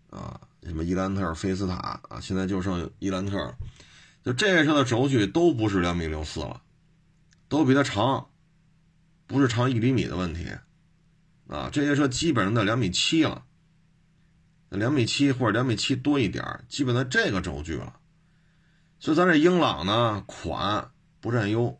[0.10, 3.54] 啊，什么伊兰特、菲斯塔啊，现在就剩伊兰特，
[4.24, 6.62] 就这些车的轴距都不是两米六四了，
[7.48, 8.28] 都比它长。
[9.28, 10.48] 不是长一厘米的问题，
[11.50, 13.46] 啊，这些车基本上在两米七了，
[14.70, 18.00] 两米七或者两米七多一点基本在这个轴距了。
[19.00, 21.80] 所以咱这英朗呢，款不占优，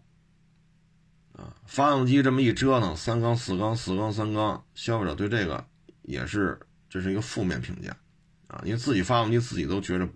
[1.34, 5.66] 啊，发动机这么一折腾，三缸、四缸、四缸、三缸，消费者对这个
[6.02, 7.96] 也是这是一个负面评价，
[8.48, 10.10] 啊，因为自己发动机自己都觉着，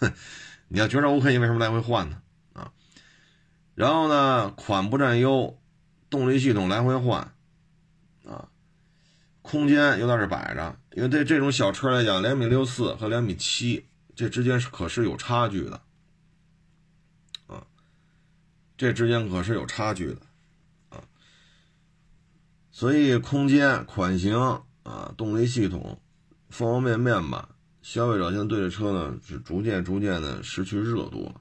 [0.68, 2.22] 你要觉着 OK，你为什么来回换呢？
[2.52, 2.72] 啊，
[3.74, 5.58] 然后呢，款不占优。
[6.10, 7.34] 动力系统来回换，
[8.24, 8.48] 啊，
[9.42, 15.80] 空间又在这摆着，因为对这种小车来讲，两米六四和两米七这之间是可是有差距的，
[17.46, 17.66] 啊，
[18.76, 20.20] 这之间可是有差距的，
[20.90, 21.02] 啊，
[22.70, 24.38] 所以空间、款型
[24.84, 26.00] 啊、动力系统
[26.48, 27.48] 方方面面吧，
[27.82, 31.40] 消费者现在对这车呢是逐渐逐渐的失去热度了，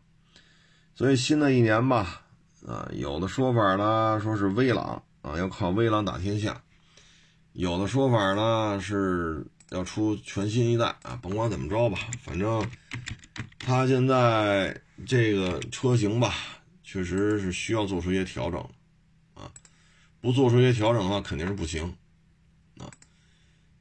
[0.95, 2.21] 所以新的一年吧。
[2.65, 6.53] 啊，有的说法呢，说是威朗啊，要靠威朗打天下；
[7.53, 12.67] 有的说法呢，是要出全新一代啊，甭管怎么着吧，反正
[13.59, 16.33] 它现在这个车型吧，
[16.83, 18.59] 确实是需要做出一些调整
[19.35, 19.51] 啊，
[20.19, 21.95] 不做出一些调整的话，肯定是不行
[22.77, 22.89] 啊。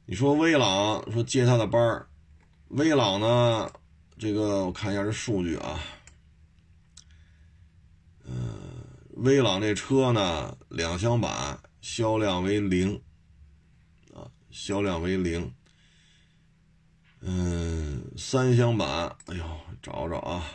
[0.05, 2.07] 你说威朗说接他的班儿，
[2.69, 3.71] 威朗呢，
[4.19, 5.79] 这个我看一下这数据啊，
[8.25, 8.59] 嗯。
[9.17, 12.99] 威朗这车呢，两厢版销量为零，
[14.53, 15.51] 销量为零。
[17.21, 19.43] 嗯，三厢版，哎呦，
[19.81, 20.45] 找找啊，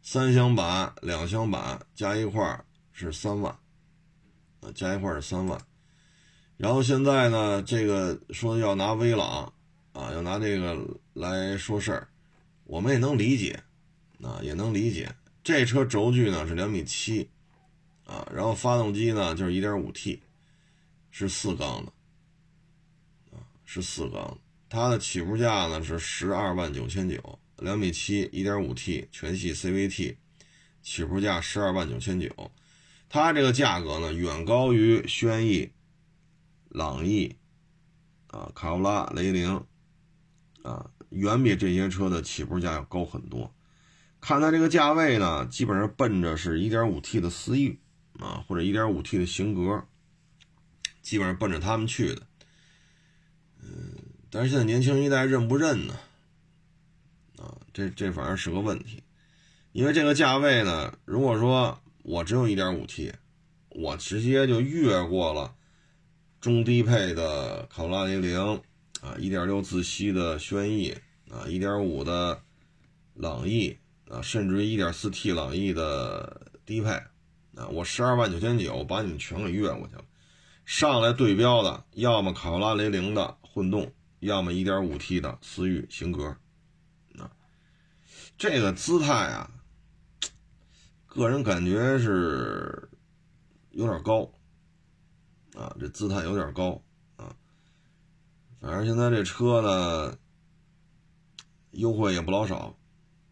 [0.00, 3.52] 三厢版、两厢版加一块是三万，
[4.60, 5.60] 啊，加一块是三万。
[6.56, 9.52] 然后现在呢，这个说要拿威朗，
[9.92, 10.74] 啊，要拿这个
[11.12, 12.08] 来说事儿，
[12.64, 13.62] 我们也能理解，
[14.22, 15.14] 啊，也能理解。
[15.44, 17.28] 这车轴距呢是两米七。
[18.04, 20.20] 啊，然后发动机呢就是 1.5T，
[21.10, 21.92] 是四缸的，
[23.70, 24.38] 是四缸，
[24.70, 30.16] 它的起步价呢是十二万九千九，两米七，一点五 T 全系 CVT，
[30.80, 32.50] 起步价十二万九千九，
[33.10, 35.70] 它这个价格呢远高于轩逸、
[36.70, 37.36] 朗逸
[38.28, 39.62] 啊、卡罗拉、雷凌
[40.62, 43.54] 啊，远比这些车的起步价要高很多。
[44.18, 47.78] 看它这个价位呢，基本上奔着是一点五 T 的思域
[48.18, 49.86] 啊，或者一点五 T 的型格，
[51.02, 52.27] 基本上奔着他们去的。
[54.30, 55.94] 但是现在年轻一代认不认呢？
[57.38, 59.02] 啊，这这反而是个问题。
[59.72, 63.12] 因为这个价位呢，如果说我只有一点五 T，
[63.70, 65.54] 我直接就越过了
[66.40, 68.60] 中低配的卡罗拉雷凌
[69.00, 70.96] 啊，一点六自吸的轩逸
[71.30, 72.42] 啊，一点五的
[73.14, 73.76] 朗逸。
[74.10, 76.92] 啊，甚至于一点四 T 朗逸的低配，
[77.54, 80.04] 啊，我十二万九千九把你们全给越过去了。
[80.64, 86.36] 上来对标的，要么卡罗拉雷凌的混动，要么一点五 T 的思域型格，
[87.18, 87.30] 啊，
[88.36, 89.50] 这个姿态啊，
[91.06, 92.88] 个人感觉是
[93.70, 94.30] 有点高，
[95.54, 96.82] 啊，这姿态有点高，
[97.16, 97.34] 啊，
[98.60, 100.18] 反正现在这车呢，
[101.72, 102.74] 优惠也不老少。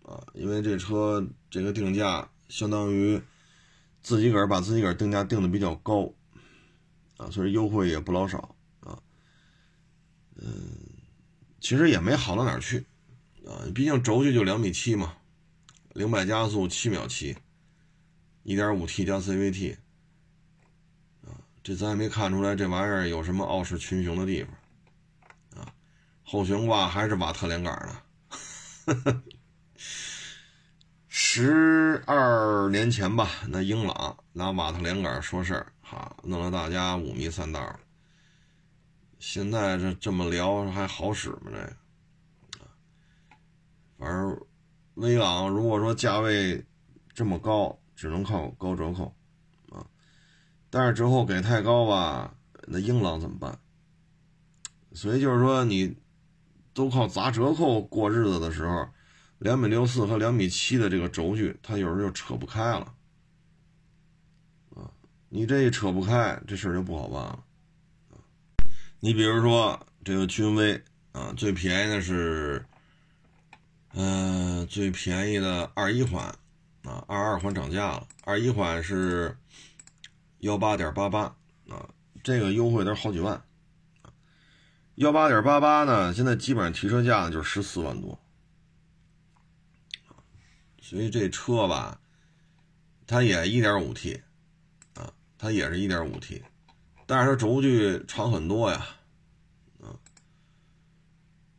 [0.02, 3.20] 啊，因为这车这个定价相当于
[4.02, 6.14] 自己个儿把自己个儿定价定的比较高，
[7.16, 8.55] 啊，所以优惠也不老少。
[10.38, 10.78] 嗯，
[11.60, 12.84] 其实也没好到哪儿去，
[13.46, 15.16] 啊，毕竟轴距就两米七嘛，
[15.94, 17.36] 零百加速七秒七，
[18.42, 19.76] 一点五 T 加 CVT，
[21.24, 25.72] 啊，这咱也没看出来这玩意儿有什么傲视群雄的地方，啊，
[26.22, 27.72] 后悬挂还是瓦特连杆
[28.84, 29.22] 的。
[31.08, 37.80] 十二年前吧，那英朗拿瓦特连杆说事儿，哈，弄得大家五迷三道。
[39.18, 41.50] 现在这这么聊还好使吗？
[41.50, 41.76] 这，
[43.98, 44.40] 反正
[44.94, 46.64] 威朗如果说价位
[47.12, 49.14] 这么高，只能靠高折扣
[49.70, 49.86] 啊。
[50.70, 52.34] 但是折扣给太高吧，
[52.66, 53.58] 那英朗怎么办？
[54.92, 55.96] 所以就是说，你
[56.72, 58.88] 都靠砸折扣过日子的时候。
[59.38, 62.94] 两米六四和两米七的这个轴距，它有时候就扯不开了，
[64.74, 64.90] 啊，
[65.28, 67.44] 你这一扯不开，这事儿就不好办了，
[69.00, 70.82] 你比如说这个君威
[71.12, 72.64] 啊，最便宜的是，
[73.92, 76.26] 嗯，最便宜的二一款，
[76.82, 79.36] 啊，二二款涨价了，二一款是
[80.38, 81.36] 幺八点八八，
[81.68, 81.88] 啊，
[82.24, 83.44] 这个优惠都好几万，
[84.96, 88.18] 幺八点八八呢，现在基本上提车价就是十四万多。
[90.80, 92.00] 所以这车吧，
[93.06, 94.22] 它也一点五 T，
[94.94, 96.42] 啊，它也是一点五 T，
[97.06, 98.86] 但是它轴距长很多呀，
[99.80, 99.94] 啊，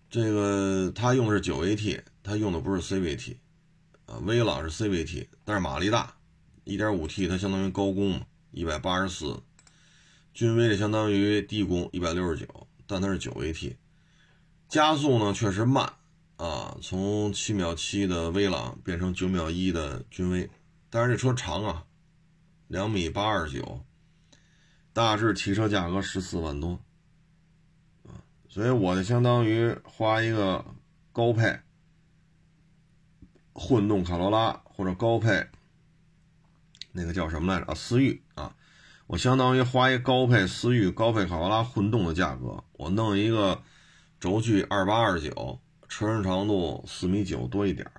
[0.10, 3.38] 这个它用的是九 AT，它用的不是 CVT，
[4.06, 6.16] 啊，威朗是 CVT，但是马力大，
[6.66, 9.42] 一点五 T 它相当于高功，一百八十四，
[10.34, 13.76] 君威的相当于低功，一百六十九，但它是九 AT，
[14.68, 15.94] 加速呢确实慢。
[16.36, 20.48] 啊，从七秒七的威朗变成九秒一的君威，
[20.88, 21.84] 但是这车长啊，
[22.68, 23.84] 两米八二九，
[24.98, 26.80] 大致提车价格十四万多，
[28.08, 28.18] 啊，
[28.50, 30.66] 所以我就相当于花一个
[31.14, 31.60] 高配
[33.54, 35.50] 混动卡罗拉或者高配
[36.94, 38.56] 那个叫什么来着啊思域啊，
[39.06, 43.62] 我相当于花一个高配思域高配卡罗拉混动的价格，我弄一个
[44.20, 45.60] 轴距二八二九。
[45.88, 47.90] 车身长度四米九多一点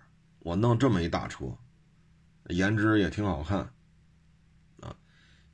[0.41, 1.57] 我弄这么一大车，
[2.49, 3.73] 颜值也挺好看，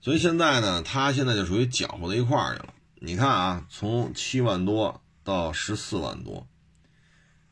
[0.04, 2.74] 所以现在呢，它现在就属于搅和到一块儿去了。
[2.96, 6.46] 你看啊，从七万多到十四万多，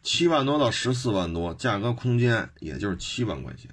[0.03, 3.71] 七万多到十四万多，价格空间也就是七万块钱。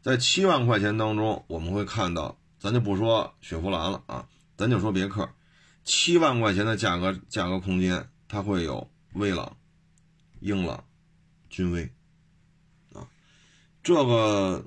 [0.00, 5.28] 在七万块钱当中，我们会看到，咱就不说雪佛兰了啊，咱就说别克，
[5.84, 9.54] 七万块钱的价格价格空间，它会有威朗。
[10.40, 10.82] 英朗、
[11.50, 11.92] 君威，
[12.94, 13.06] 啊，
[13.82, 14.64] 这个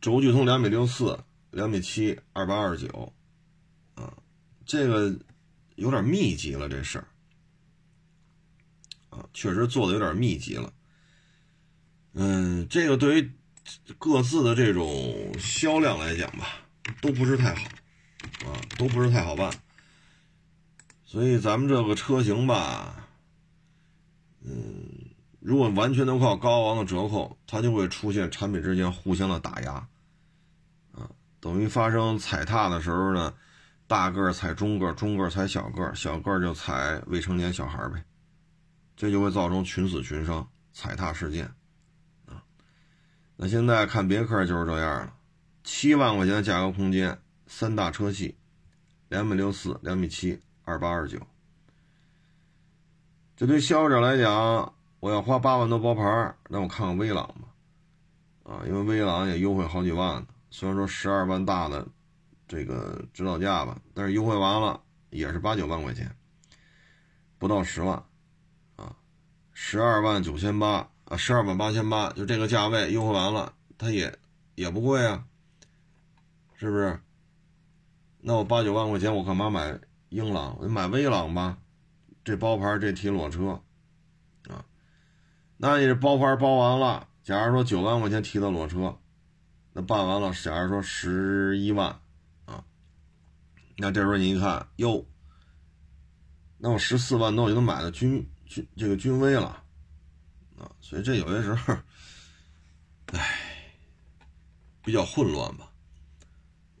[0.00, 1.18] 轴距从两米六四、
[1.50, 3.12] 两米七、二八二九，
[3.94, 4.12] 啊，
[4.64, 5.18] 这个
[5.74, 7.06] 有点密集了，这事儿，
[9.10, 10.72] 啊，确实做的有点密集了。
[12.12, 13.32] 嗯，这个对于
[13.98, 16.46] 各自的这种销量来讲吧，
[17.00, 17.68] 都不是太好，
[18.46, 19.52] 啊，都不是太好办。
[21.04, 23.08] 所以咱们这个车型吧。
[24.42, 25.10] 嗯，
[25.40, 29.88] 如果完全都靠高昂的折扣，它就会出现产品之间互相的打压，
[31.40, 33.32] 等于发生踩踏的时候呢，
[33.86, 38.04] 大个儿踩中个儿，中个儿踩小个儿，小个儿就踩未成年小孩呗，
[38.94, 41.46] 这就会造成群死群伤、踩踏事件
[42.26, 42.44] 啊。
[43.36, 45.14] 那现在看别克就是这样了，
[45.64, 48.36] 七万块钱的价格空间，三大车系，
[49.08, 51.18] 两米六四、两米七、二八二九。
[53.34, 60.26] 这对消费者来讲，我要花八万多包牌，那我看看威朗吧，啊，因为威朗也优惠好几万呢。
[60.50, 61.86] 虽然说十二万大的
[62.46, 66.14] 这个指导价吧，但是优惠完了也是八九万块钱，
[67.38, 68.04] 不到十万，
[68.76, 68.94] 啊，
[69.52, 74.18] 十二万九千八啊，十二万八千八，就这个价位优惠完了，它也
[74.56, 75.24] 也不贵啊，
[76.56, 77.00] 是不是？
[78.18, 79.78] 那我八九万块钱，我干嘛买
[80.10, 80.58] 英朗？
[80.60, 81.56] 我买威朗吧。
[82.22, 83.62] 这包牌这提裸车，
[84.46, 84.62] 啊，
[85.56, 88.98] 那你这包牌包完了，假如说九万块钱提的裸车，
[89.72, 91.88] 那办完了，假如说十一万，
[92.44, 92.64] 啊，
[93.76, 95.06] 那这时候你一看，哟，
[96.58, 99.62] 那我十四万多我就能买到君君这个君威了，
[100.58, 101.74] 啊，所以这有些时候，
[103.12, 103.74] 唉，
[104.82, 105.72] 比较混乱吧，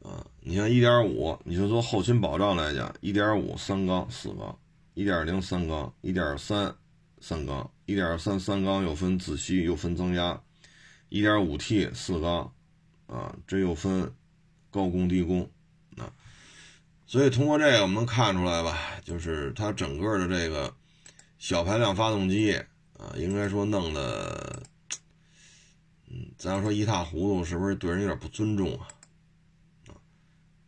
[0.02, 4.58] 啊，你像一点五，你就说后勤保障来讲，一点五三缸四缸。
[4.94, 6.74] 一点零三缸，一点三
[7.20, 10.42] 三缸，一点三三缸又分自吸又分增压，
[11.08, 12.52] 一点五 T 四缸，
[13.10, 14.14] 啊，这又分
[14.70, 15.50] 高功低功，
[15.96, 16.12] 啊，
[17.06, 20.72] 所以通过这个我们能看出来吧，就是它整个的这个
[21.38, 22.54] 小排量发动机
[22.96, 24.62] 啊，应该说弄的，
[26.06, 28.86] 嗯，咱要说一塌糊涂，是不是对人有点不尊重啊？
[29.88, 29.98] 啊，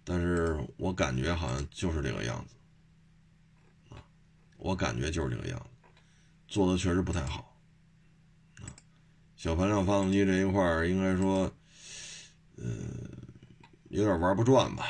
[0.02, 2.56] 但是我感觉好像就是这个样子。
[4.58, 5.66] 我感觉就是这个样子，
[6.46, 7.56] 做的确实不太好，
[9.36, 11.52] 小排量发动机这一块儿应该说，
[12.64, 12.86] 嗯，
[13.88, 14.86] 有点玩不转吧，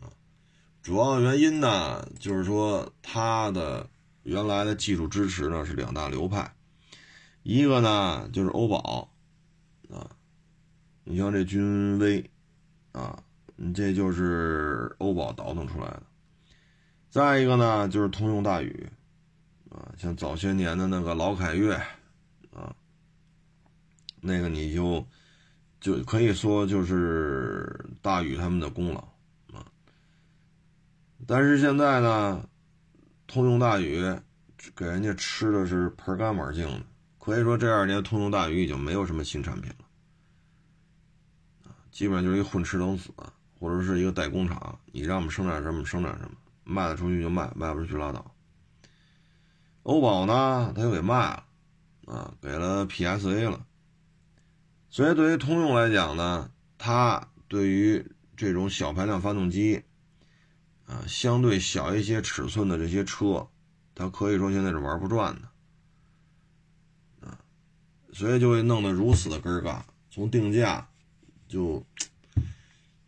[0.00, 0.08] 啊，
[0.82, 3.86] 主要原因呢就是说它的
[4.22, 6.54] 原来的技术支持呢是两大流派，
[7.42, 9.12] 一个呢就是欧宝，
[9.90, 10.08] 啊，
[11.04, 12.30] 你像这君威，
[12.92, 13.22] 啊，
[13.56, 16.02] 你这就是欧宝倒腾出来的。
[17.10, 18.88] 再一个呢，就是通用大宇，
[19.68, 21.74] 啊，像早些年的那个老凯越，
[22.54, 22.74] 啊，
[24.20, 25.04] 那个你就
[25.80, 29.00] 就可以说就是大宇他们的功劳
[29.52, 29.64] 啊。
[31.26, 32.46] 但是现在呢，
[33.26, 34.02] 通用大宇
[34.76, 36.82] 给人家吃的是盆干碗净的，
[37.18, 39.86] 可以说这二年通用大宇已经没有什么新产品了，
[41.90, 43.10] 基本上就是一混吃等死，
[43.58, 46.32] 或者是一个代工厂，你让我们生产什么生产什么。
[46.62, 48.32] 卖得出去就卖，卖不出去拉倒。
[49.82, 51.44] 欧宝呢，他又给卖了，
[52.06, 53.66] 啊，给了 PSA 了。
[54.90, 58.04] 所以对于通用来讲呢，它对于
[58.36, 59.82] 这种小排量发动机，
[60.86, 63.48] 啊，相对小一些尺寸的这些车，
[63.94, 67.38] 它可以说现在是玩不转的，啊，
[68.12, 69.86] 所以就会弄得如此的根儿嘎。
[70.10, 70.88] 从定价
[71.48, 71.86] 就，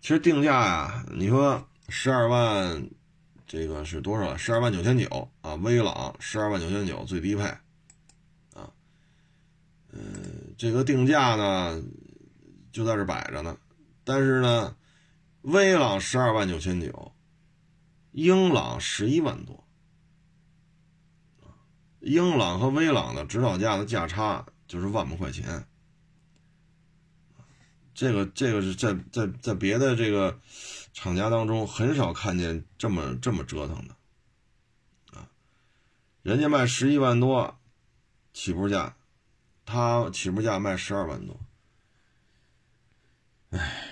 [0.00, 2.88] 其实定价呀，你说十二万。
[3.44, 4.34] 这个是多少？
[4.34, 5.56] 十二万九千九啊！
[5.56, 7.54] 威朗十二万九千九最低配，
[9.92, 11.82] 嗯，这个定价呢
[12.72, 13.56] 就在这摆着呢。
[14.04, 14.76] 但是呢，
[15.42, 17.12] 威朗十二万九千九，
[18.10, 19.64] 英朗十一万多，
[22.00, 25.66] 英朗和威朗的指导价的价差就是万把块钱。
[27.94, 30.40] 这个这个是在在在别的这个。
[30.94, 33.96] 厂家当中很少看见这么这么折腾的，
[35.18, 35.26] 啊，
[36.20, 37.58] 人家卖十一万多
[38.34, 38.94] 起步价，
[39.64, 41.40] 他起步价卖十二万多，
[43.50, 43.84] 唉，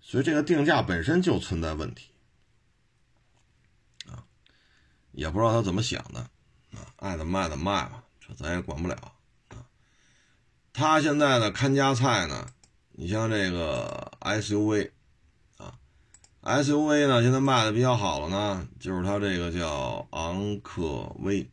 [0.00, 2.10] 所以这个定价本身就存在问题，
[4.06, 4.24] 啊，
[5.12, 6.20] 也不知道他怎么想的，
[6.72, 8.94] 啊，爱怎么卖怎么卖吧，这咱也管不了，
[9.48, 9.66] 啊，
[10.72, 12.52] 他现在呢看家菜呢，
[12.92, 14.90] 你像这个 SUV
[15.56, 15.78] 啊。
[16.42, 21.50] SUV 呢，现在卖的比较好的呢，就是它这个叫昂科威，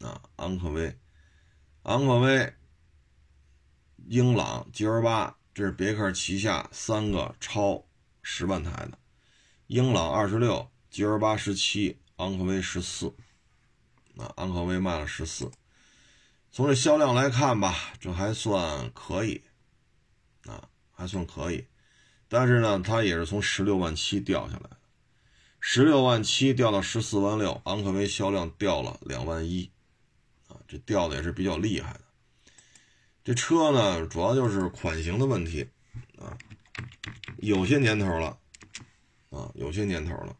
[0.00, 0.94] 啊，昂科威，
[1.84, 2.54] 昂科威，
[4.06, 7.84] 英朗 GL8，这是别克旗下三个超
[8.22, 8.96] 十万台的，
[9.66, 13.12] 英朗二十六，GL8 十七，昂科威十四，
[14.16, 15.50] 啊，昂科威卖了十四，
[16.52, 19.42] 从这销量来看吧，这还算可以，
[20.46, 21.66] 啊，还算可以。
[22.28, 24.76] 但是呢，它也是从十六万七掉下来的，
[25.58, 29.71] 十六万七掉到十四万六，昂科威销量掉了两万一，
[30.72, 32.00] 这掉的也是比较厉害的。
[33.22, 35.68] 这车呢，主要就是款型的问题，
[36.18, 36.32] 啊，
[37.36, 38.38] 有些年头了，
[39.28, 40.34] 啊，有些年头了，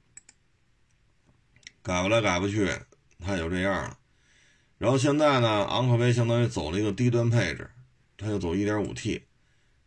[1.83, 2.67] 改不来改不去，
[3.19, 3.99] 它也就这样了。
[4.79, 7.71] 然后现在呢，昂科威相当于走了一个低端配置，
[8.17, 9.21] 它就走 1.5T，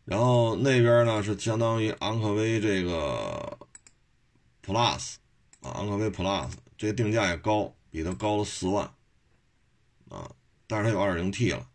[0.05, 3.57] 然后那边呢是相当于昂科威这个
[4.63, 5.15] Plus
[5.61, 8.89] 啊，昂科威 Plus 这定价也高，比它高了四万
[10.09, 10.31] 啊，
[10.67, 11.67] 但是它有 2.0T 了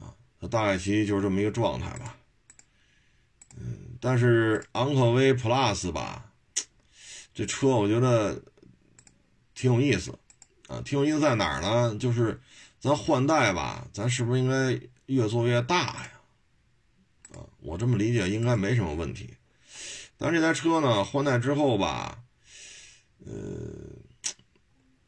[0.00, 2.16] 啊，它大概其实就是这么一个状态吧。
[3.56, 6.32] 嗯，但是昂科威 Plus 吧，
[7.34, 8.42] 这车我觉得
[9.54, 10.18] 挺有意思
[10.68, 11.96] 啊，挺有意思在哪儿呢？
[11.98, 12.40] 就是
[12.80, 16.10] 咱换代吧，咱是不是应该越做越大呀？
[17.34, 19.34] 啊，我这么理解应该没什么问题。
[20.16, 22.22] 但是这台车呢，换代之后吧，
[23.26, 23.32] 呃，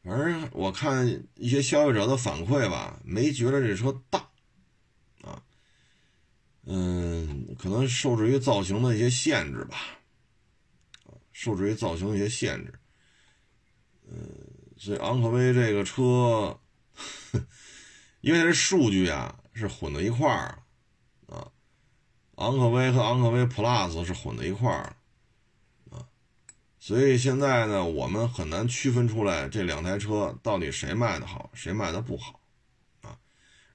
[0.05, 4.19] 反正我看一些消费者的反馈吧，没觉得这车大。
[5.23, 5.41] 啊
[6.67, 9.77] 嗯，可能受制于造型的一些限制吧，
[11.31, 12.73] 受制于造型的一些限制。
[14.07, 14.29] 嗯，
[14.77, 16.59] 所以昂科威这个车，
[18.21, 20.63] 因为这数据啊是混到一块儿
[21.27, 21.51] 啊，
[22.35, 24.95] 昂科威和昂科威 Plus 是混到一块儿，
[26.85, 32.39] 所以现在呢，我们很难区分出来这两台车到底谁卖的好，谁卖的不好
[33.01, 33.17] 啊。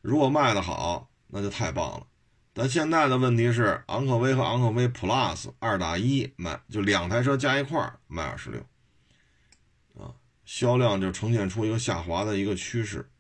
[0.01, 2.07] 如果卖的好，那就太棒了。
[2.53, 8.61] 但现在的问题是，昂科威和昂科威 Plus 二打一卖，就两台车加一块卖二十六，
[10.01, 13.11] 啊，销量就呈现出一个下滑的一个趋势，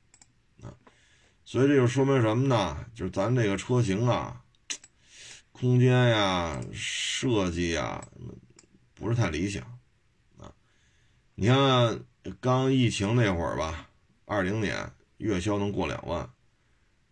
[0.62, 0.70] 啊，
[1.44, 2.86] 所以这就说明什么呢？
[2.94, 4.40] 就是咱这个车型啊，
[5.50, 8.06] 空间呀、设计呀，
[8.94, 9.79] 不是太理想，
[11.42, 12.04] 你看
[12.38, 13.88] 刚疫情那会儿吧，
[14.26, 16.28] 二零年月销能过两万。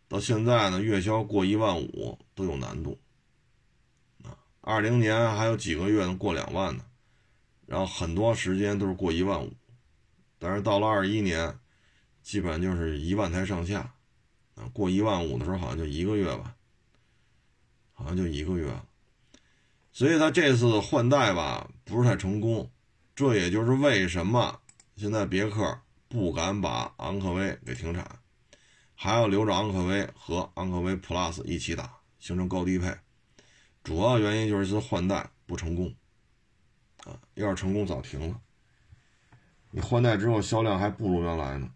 [0.06, 2.98] 到现在呢，月销过一万五都有难度，
[4.22, 6.84] 啊，二零年还有几个月能过两万呢，
[7.64, 9.50] 然后很多时间都是过一万五，
[10.38, 11.58] 但是到了二一年，
[12.22, 13.94] 基本就是一万台上下，
[14.56, 16.54] 啊，过一万五的时候好像就一个月吧，
[17.94, 18.70] 好像就一个月，
[19.90, 22.70] 所以他这次换代吧不是太成功，
[23.18, 24.60] 这也就是为什么
[24.94, 28.08] 现在别克不敢把昂科威给停产。
[28.94, 32.96] 还要留着昂科威和昂科威 Plus 一起打，形成高低配。
[33.82, 35.92] 主要原因就是这换代不成功，
[37.06, 38.40] 啊，要是成功早停了。
[39.72, 41.68] 你换代之后销量还不如原来呢，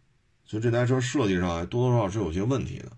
[0.44, 2.92] 所以这台车设计上多多少少是有些问题的。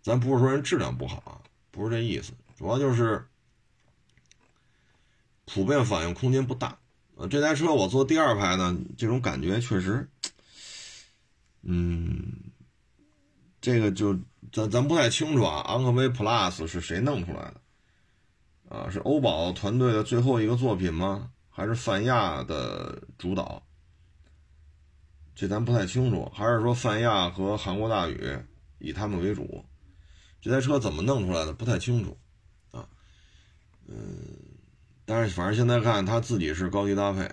[0.00, 1.42] 咱不是说人质量不好啊，
[1.72, 3.26] 不是这意思，主要就是
[5.44, 6.78] 普遍反应空间不大。
[7.18, 10.08] 呃，这台车我坐第二排呢，这种感觉确实，
[11.62, 12.32] 嗯。
[13.60, 14.16] 这个就
[14.52, 17.60] 咱咱不太清楚啊，昂科威 Plus 是谁弄出来的？
[18.68, 21.32] 啊，是欧宝团队的最后一个作品吗？
[21.50, 23.60] 还是泛亚的主导？
[25.34, 26.30] 这咱不太清楚。
[26.32, 28.38] 还是说泛亚和韩国大宇
[28.78, 29.64] 以他们为主？
[30.40, 31.52] 这台车怎么弄出来的？
[31.52, 32.16] 不太清楚
[32.70, 32.88] 啊。
[33.88, 33.98] 嗯，
[35.08, 37.26] 但是反正现在看，它自己是高低搭配，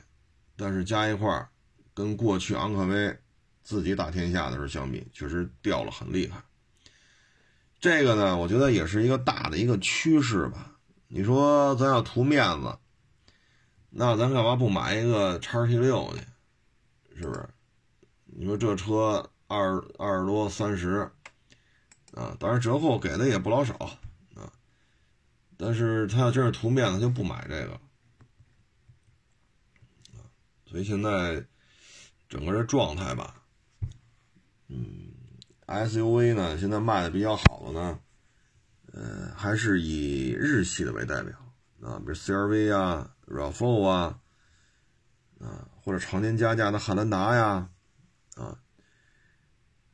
[0.55, 1.49] 但是加一块儿，
[1.93, 3.19] 跟过去昂科威。
[3.67, 6.39] 自己打天下的时候相比，确实掉了很厉害。
[7.79, 10.77] 这个呢，我觉得也是一个大的一个趋势吧。
[11.07, 12.77] 你说咱要图面子，
[13.89, 17.19] 那咱干嘛不买一个叉 T 六去？
[17.19, 17.49] 是不是？
[18.25, 21.09] 你说这车二二十多三十
[22.13, 23.97] 啊，当然折扣给的也不老少。
[25.57, 27.79] 但是他要真是图面子，就不买这个
[30.65, 31.45] 所以现在
[32.27, 33.41] 整个这状态吧。
[34.67, 35.13] 嗯
[35.67, 37.99] ，SUV 呢，现在卖的比较好的呢，
[38.91, 41.37] 呃，还是以日系的为代表
[41.81, 44.19] 啊，比如 CRV 啊、RAV4 啊，
[45.39, 47.69] 啊，或者常年加价的汉兰达呀，
[48.35, 48.59] 啊，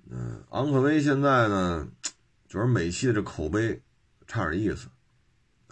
[0.10, 1.88] 嗯，昂科威现在呢，
[2.48, 3.84] 就是美系的这口碑
[4.26, 4.88] 差点意思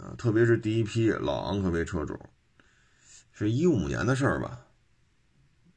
[0.02, 2.18] 啊，特别是第一批老昂科威车主，
[3.32, 4.60] 是一五年的事儿吧，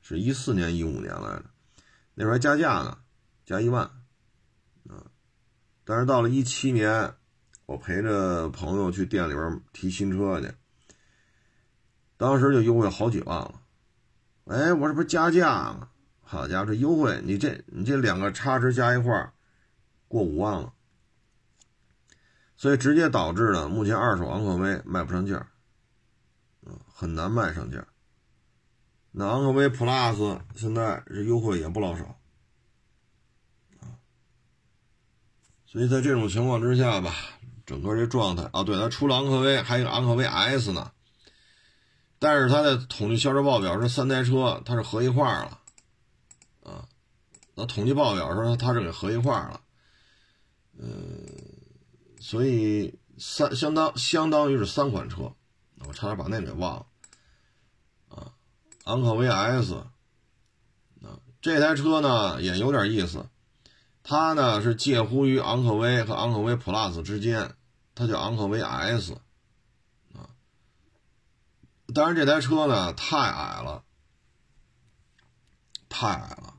[0.01, 1.45] 是一四年、一五年来的，
[2.15, 2.97] 那时候还加价呢。
[3.45, 3.83] 加一万，
[4.87, 5.03] 啊！
[5.83, 7.13] 但是到了一七年，
[7.65, 10.49] 我陪着朋友去店里边提新车去，
[12.15, 13.61] 当时就优惠好几万了。
[14.45, 15.89] 哎，我这不是加价吗？
[16.21, 19.33] 好家伙，这优惠你这你这两个差值加一块
[20.07, 20.73] 过五万了，
[22.55, 25.47] 所以直接导致了目前二手昂科威卖不上价，
[26.93, 27.85] 很难卖上价。
[29.11, 32.17] 那昂科威 Plus 现在这优惠也不老少。
[35.65, 37.15] 所以在这种情况之下吧，
[37.65, 40.91] 整个这状态啊，对，它除了昂科威，还有昂科威 S 呢。
[42.19, 45.59] 但是它的统计销售报表是三台车，它是合一块了，
[46.63, 46.87] 啊，
[47.55, 49.59] 那统计报表说它是给合一块了，
[52.33, 55.35] 所以三相当相当于是三款车，
[55.85, 56.85] 我差点把那给忘了，
[58.09, 58.33] 啊，
[58.85, 63.29] 昂科威 S，啊，这台车呢也有点意思，
[64.01, 67.53] 它呢是介乎于昂科威和昂科威 Plus 之间，
[67.93, 69.15] 它叫昂科威 S。
[71.93, 73.83] 但是这台车呢太矮了，
[75.87, 76.55] 太矮了，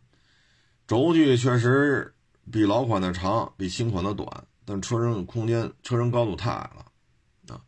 [0.86, 2.14] 轴距确实
[2.52, 7.60] 比老款的长，比新款的短，但车身空间、车身高度太矮了啊。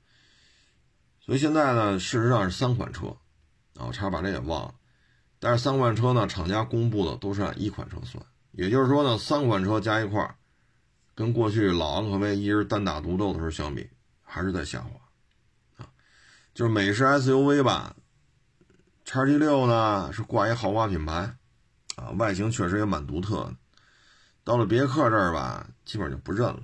[1.20, 3.08] 所以现在呢，事实上是三款车
[3.74, 4.74] 啊，我差点把这也忘了。
[5.38, 10.36] 但是三款车呢，厂家公布的都是按一款车算，也就是说呢，三款车加一块儿，
[11.14, 13.88] 跟过去老昂科威一人单打独斗的时候相比，
[14.22, 15.84] 还是在下滑。
[15.84, 15.88] 啊
[16.54, 17.94] 就是美式 SUV 吧，
[19.04, 21.36] 叉 T 六呢是挂一豪华品牌，
[21.96, 23.54] 啊，外形确实也蛮独特的。
[24.42, 26.60] 到了别克这儿吧，基本就不认了，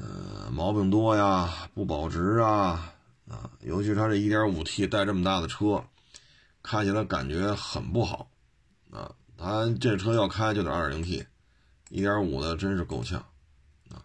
[0.00, 2.94] 呃，毛病多呀，不保值啊，
[3.28, 5.84] 啊，尤其是它这 1.5T 带这么大的车，
[6.62, 8.30] 开起来感觉很不好，
[8.92, 13.18] 啊，它这车要开就得 2.0T，1.5 的真是够呛，
[13.90, 13.98] 啊，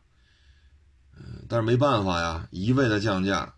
[1.16, 3.54] 嗯，但是没办法呀，一味的降价。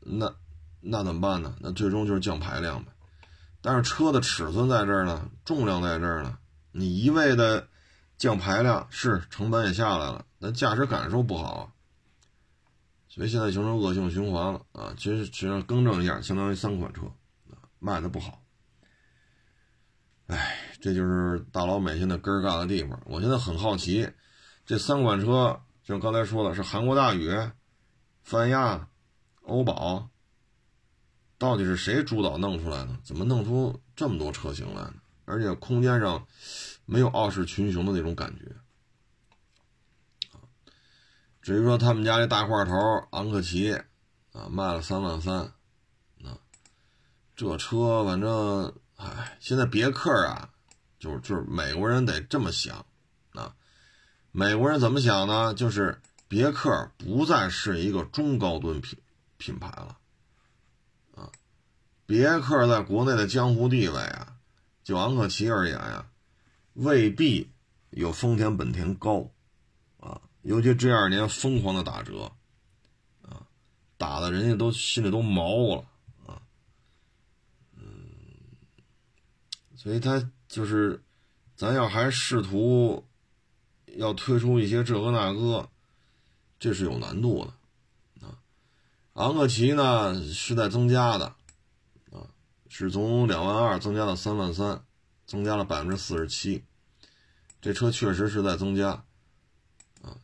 [0.00, 0.34] 那
[0.80, 1.54] 那怎么办呢？
[1.60, 2.90] 那最终就是降排量呗。
[3.60, 6.38] 但是车的尺寸在这儿呢，重量在这儿呢，
[6.72, 7.68] 你一味的
[8.16, 11.72] 降排量，是成本也下来了，那驾驶感受不好啊。
[13.08, 14.94] 所以现在形成恶性循环了啊。
[14.96, 17.02] 其实实际上更正一下，相当于三款车
[17.78, 18.42] 卖的不好。
[20.26, 23.00] 哎，这就是大老美现在根儿干的地方。
[23.06, 24.08] 我现在很好奇，
[24.66, 27.30] 这三款车，就刚才说的是韩国大宇、
[28.22, 28.88] 泛亚。
[29.42, 30.10] 欧宝
[31.38, 32.94] 到底是谁主导弄出来的？
[33.02, 34.92] 怎么弄出这么多车型来？
[35.24, 36.26] 而且空间上
[36.84, 38.44] 没有傲视群雄的那种感觉
[41.48, 42.74] 至于说他们家这大块头
[43.12, 43.72] 昂克旗
[44.32, 45.34] 啊，卖了三万三，
[46.22, 46.36] 啊，
[47.34, 50.50] 这车反正哎，现在别克啊，
[50.98, 52.84] 就是就是美国人得这么想
[53.32, 53.56] 啊，
[54.30, 55.54] 美国人怎么想呢？
[55.54, 58.98] 就是别克不再是一个中高端品。
[59.38, 59.96] 品牌了，
[61.14, 61.32] 啊，
[62.04, 64.36] 别克在国内的江湖地位啊，
[64.84, 66.10] 就昂克旗而言呀，
[66.74, 67.50] 未必
[67.88, 69.30] 有丰田本田高，
[70.48, 72.32] 尤其这二年疯狂的打折，
[73.20, 73.46] 啊，
[73.98, 75.84] 打的人家都心里都毛了，
[76.26, 76.40] 啊，
[77.76, 77.84] 嗯，
[79.76, 81.02] 所以他就是，
[81.54, 83.06] 咱要还试图
[83.88, 85.68] 要推出一些这个那个，
[86.58, 88.26] 这是有难度的。
[88.26, 88.38] 啊
[89.12, 91.26] 昂克旗呢是在增加的，
[92.10, 92.24] 啊，
[92.70, 94.82] 是从两万二增加到三万三，
[95.26, 96.64] 增加了百分之四十七。
[97.60, 99.04] 这车确实是在增加，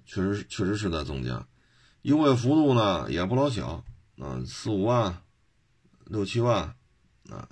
[0.05, 1.47] 确实确实是在增加，
[2.03, 3.85] 优惠幅度呢也不老小，
[4.19, 5.23] 啊，四五万、
[6.07, 6.75] 六七万，
[7.31, 7.49] 啊，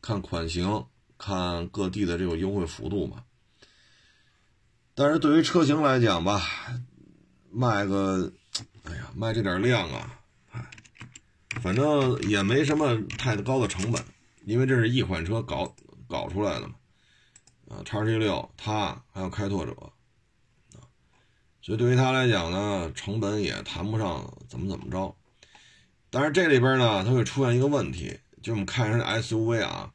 [0.00, 0.86] 看款型，
[1.18, 3.24] 看各地的这个优惠幅度吧。
[4.94, 6.42] 但是对于车型来讲吧，
[7.50, 8.32] 卖个，
[8.84, 10.20] 哎呀，卖这点量啊。
[10.52, 10.66] 哎
[11.62, 14.04] 反正也没什么太高的成本，
[14.44, 15.74] 因为这是一款车搞
[16.06, 16.74] 搞出来的嘛，
[17.70, 19.74] 啊，叉 T 六它还有开拓者，
[21.66, 25.16] 所以对于他来讲呢，成本也谈不上怎么怎么着。
[26.10, 29.92] 但是这里边呢，它会出现一个问题，就我们看一下 SUV 啊，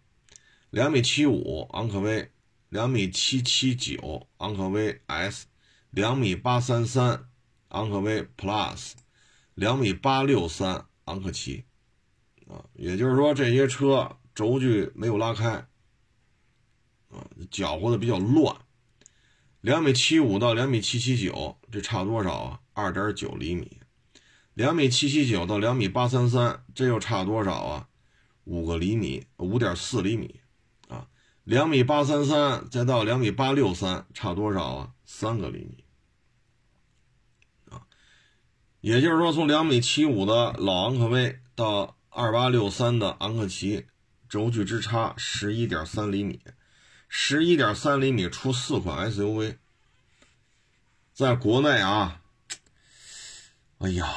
[0.69, 2.29] 两米七五昂科威，
[2.67, 5.45] 两米七七九昂科威 S，
[5.91, 7.29] 两米八三三
[7.69, 8.91] 昂科威 Plus，
[9.53, 10.85] 两米八六三。
[11.05, 11.65] 昂克旗，
[12.47, 15.49] 啊，也就是说这些车轴距没有拉开，
[17.09, 18.55] 啊，搅和的比较乱。
[19.61, 22.59] 两米七五到两米七七九，这差多少啊？
[22.73, 23.79] 二点九厘米。
[24.55, 27.87] 两米七七九到两米八三三，这又差多少啊？
[28.45, 30.39] 五个厘米，五点四厘米，
[30.87, 31.07] 啊，
[31.43, 34.93] 两米八三三再到两米八六三，差多少啊？
[35.05, 35.83] 三个厘米。
[37.69, 37.85] 啊
[38.81, 43.85] 也就是说，从两米七五的老昂科威到二八六三的昂克旗，
[44.27, 46.39] 轴距之差十一点三厘米，
[47.13, 49.57] 十一点三厘米出四款 SUV，
[51.13, 52.21] 在国内啊，
[53.79, 54.07] 哎呀，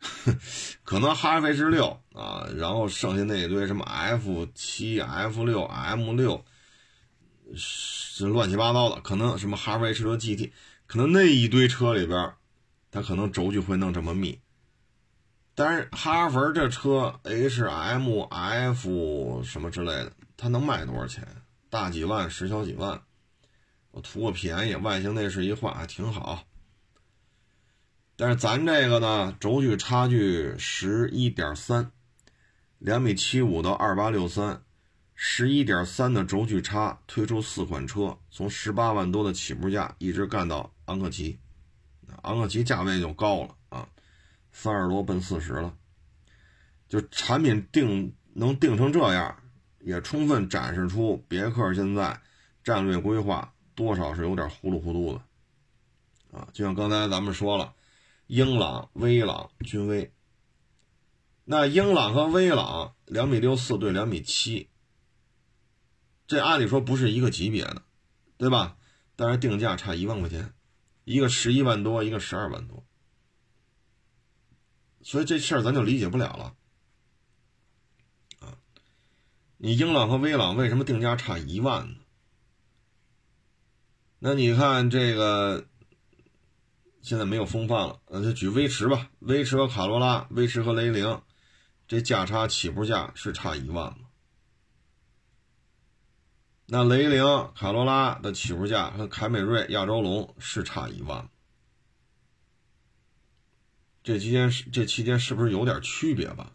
[0.82, 6.42] 可能哈弗 H 六啊，然后剩下那一堆什么 F 七、F 六、M 六，
[7.54, 10.50] 是乱七八糟的，可能什么哈弗 H 六 GT。
[10.86, 12.32] 可能那一堆车里边，
[12.90, 14.40] 它可能轴距会弄这么密，
[15.54, 20.12] 但是哈弗这车 H M F 什么之类的，
[20.44, 21.26] 它能卖多少钱？
[21.70, 23.00] 大几万，十小几万，
[23.92, 26.44] 我图个便宜，外形内饰一换还挺好。
[28.14, 31.90] 但是咱这个呢，轴距差距十一点三，
[32.76, 34.62] 两米七五到二八六三，
[35.14, 41.38] 十一点三的轴距差，推出四款车，从十八万多的起步价一直干到昂克旗，
[42.20, 43.88] 昂克旗价位就高了啊，
[44.52, 45.74] 三十多奔四十了，
[46.86, 49.40] 就产品定能定成这样，
[49.84, 52.20] 也充分展示出别克现在
[52.62, 57.74] 战略规划多少是有点糊里糊涂的啊，就像刚才咱们说了。
[58.26, 60.10] 英朗、威朗、君威，
[61.44, 64.70] 那英朗和威朗两米六四对两米七，
[66.26, 67.82] 这按理说不是一个级别的，
[68.38, 68.78] 对吧？
[69.14, 70.54] 但是定价差一万块钱，
[71.04, 72.82] 一个十一万多，一个十二万多，
[75.02, 76.56] 所以这事儿咱就理解不了了。
[78.40, 78.56] 啊，
[79.64, 81.96] 你英朗和威朗为什么定价差一万呢？
[84.18, 85.66] 那你看这个。
[87.00, 91.22] 现在没有风范了，那，就举威驰吧，威驰和卡罗拉，威驰和雷凌，
[91.86, 94.08] 这价差起步价是差一万吗？
[96.66, 101.30] 那雷凌、卡罗拉的起步价和凯美瑞、亚洲龙是差一万吗？
[104.02, 106.54] 这期间是这期间是不是有点区别吧？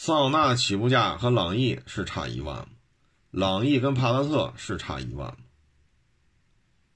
[0.00, 2.68] 桑塔纳起步价和朗逸是差一万吗？
[3.32, 5.38] 朗逸跟帕萨特是差一万吗？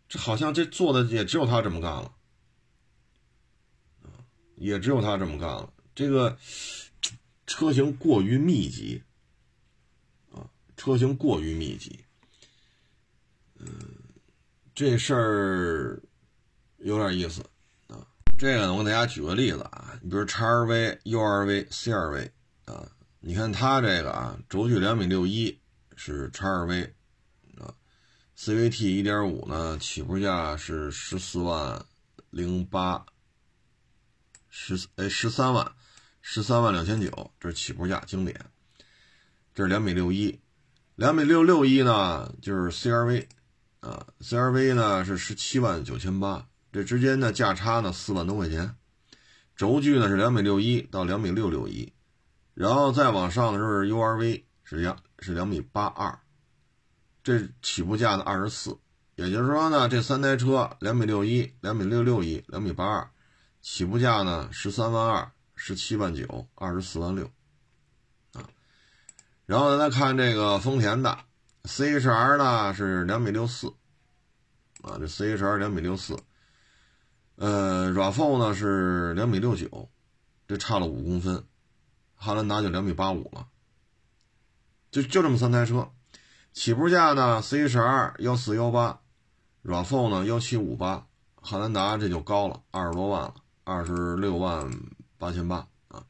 [0.09, 2.13] 这好像这做的也只有他这么干了，
[4.55, 5.73] 也只有他这么干了。
[5.97, 6.39] 这个
[7.45, 9.03] 车型过于密集，
[10.31, 12.05] 啊，车型过于密集，
[13.59, 13.67] 嗯，
[14.77, 16.01] 这事儿
[16.77, 17.43] 有点意思
[17.89, 18.07] 啊。
[18.39, 22.31] 这个呢，我给大家举个例子啊，你比如叉 R V、U R V、C R V
[22.65, 22.89] 啊，
[23.21, 25.61] 你看它这个啊，轴距两米六一
[25.97, 26.95] 是叉 R V
[27.59, 27.75] 啊。
[28.37, 31.85] CVT 一点五呢，起步价是十四万
[32.31, 33.05] 零八，
[34.49, 35.73] 十哎十三万，
[36.21, 38.41] 十三万两千九，这是起步价，经典。
[39.55, 40.41] 这是两米六一，
[40.97, 43.27] 两米六六一呢，就是 CRV，
[43.81, 48.75] 啊，CRV 呢是十七万九千八，这之间的价差呢四万多块钱。
[49.55, 51.93] 轴距呢是两米六一到两米六六一，
[52.63, 56.17] 然后再往上的是 URV，是两是两米八二。
[57.25, 58.79] 这起步价呢二十四，
[59.17, 63.11] 也就是说呢，这三台车两米六一、两米六六一、两米八二，
[63.63, 67.29] 起步价呢十三万二、十七万九、二十四万六，
[68.35, 68.47] 啊，
[69.45, 71.19] 然后咱再看这个丰田的
[71.65, 73.75] CHR 呢是两米六四，
[74.83, 76.17] 啊，这 CHR 两米六四，
[77.35, 79.91] 呃，RAV4 呢是两米六九，
[80.47, 81.45] 这差了五公分，
[82.23, 83.49] 汉兰达就两米八五了，
[84.93, 85.91] 就就这么三台车。
[86.53, 89.01] 起步价呢？CHR 幺四幺八
[89.65, 94.71] ，RAV4 呢幺七五八，汉兰达这就高了二十多万了，二十六万
[95.19, 96.05] 八千八啊。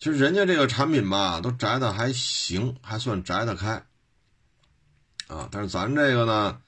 [0.00, 3.84] 其实人家这个产品吧，都摘的还行，还算摘得开
[5.28, 5.48] 啊。
[5.52, 6.60] 但是咱这个呢，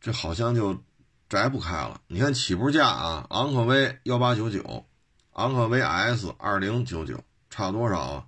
[0.00, 0.82] 这好像就
[1.28, 2.00] 摘不开了。
[2.06, 4.86] 你看起步价啊，昂科威幺八九九，
[5.34, 8.26] 昂科威 S 二零九九，差多少啊？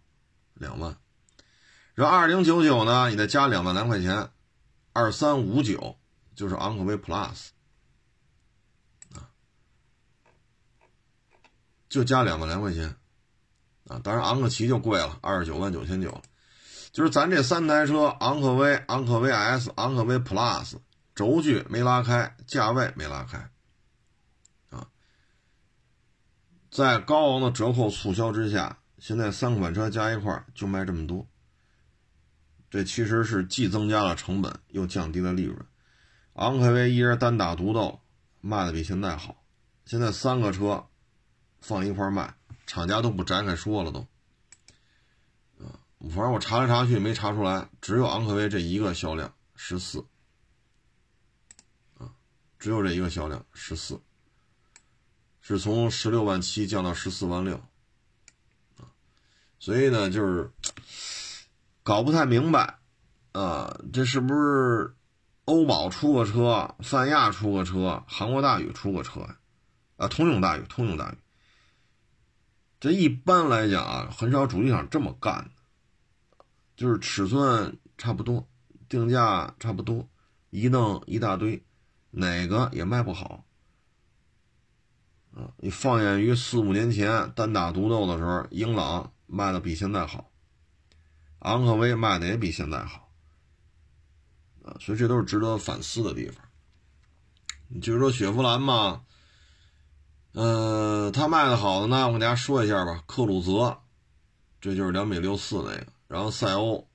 [0.55, 0.97] 两万。
[1.97, 4.31] 这二零九九呢，你再加两万来块钱，
[4.93, 5.97] 二三五九
[6.35, 7.49] 就是昂科威 Plus
[9.15, 9.31] 啊，
[11.89, 12.97] 就加两万来块钱
[13.89, 13.99] 啊。
[14.05, 16.23] 当然昂克旗就贵了，二十九万九千九。
[16.93, 20.77] 就是咱这三台车，昂科威、昂科威 S、昂科威 Plus，
[21.15, 23.51] 轴距没拉开，价位没拉开
[24.71, 24.89] 啊。
[26.77, 31.27] 在高昂的折扣促销之下，现在三款车加一块就卖这么多。
[32.69, 35.59] 这其实是既增加了成本，又降低了利润。
[36.35, 38.03] 昂科威一人单打独斗，
[38.43, 39.43] 卖的比现在好。
[39.87, 40.87] 现在三个车
[41.63, 42.35] 放一块卖，
[42.67, 44.01] 厂家都不展开说了都。
[45.65, 50.05] 啊，反正我查来查去没查出来，只有昂科威这一个销量十四。
[51.97, 52.13] 啊，
[52.59, 53.99] 只有这一个销量十四，
[55.47, 57.57] 是从十六万七降到十四万六。
[58.79, 58.91] 啊，
[59.59, 60.51] 所以呢，就是。
[61.87, 62.81] 搞不太明白，
[63.31, 64.97] 啊，这是不是
[65.45, 69.39] 欧宝出个车，泛亚出个车，韩国大宇出个车呀？
[69.97, 71.17] 啊，通用大宇，通用大宇。
[72.81, 76.45] 这一般来讲啊，很少主机厂这么干的，
[76.75, 78.49] 就是尺寸差不多，
[78.89, 80.09] 定价差不多，
[80.51, 81.65] 一弄一大堆，
[82.11, 83.46] 哪个也卖不好，
[85.37, 90.31] 啊，你放眼于四五年前单打独斗的时候，英朗卖的比现在好，
[91.41, 93.11] 昂科威卖的也比现在好，
[94.65, 96.43] 啊，所以这都是值得反思的地方。
[97.69, 99.03] 你就是说雪佛兰嘛，
[100.33, 103.79] 呃，它卖的好的呢，我给大家说一下吧，克鲁泽，
[104.59, 106.89] 这就是两米六四那个，然后赛欧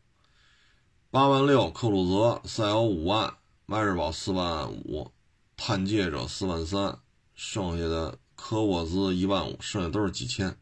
[1.11, 3.35] 八万六，克鲁泽赛欧五万，
[3.67, 5.11] 迈锐宝四万五，
[5.55, 6.97] 探界者四万三，
[7.35, 10.57] 剩下的科沃兹一万五，剩下都是几千、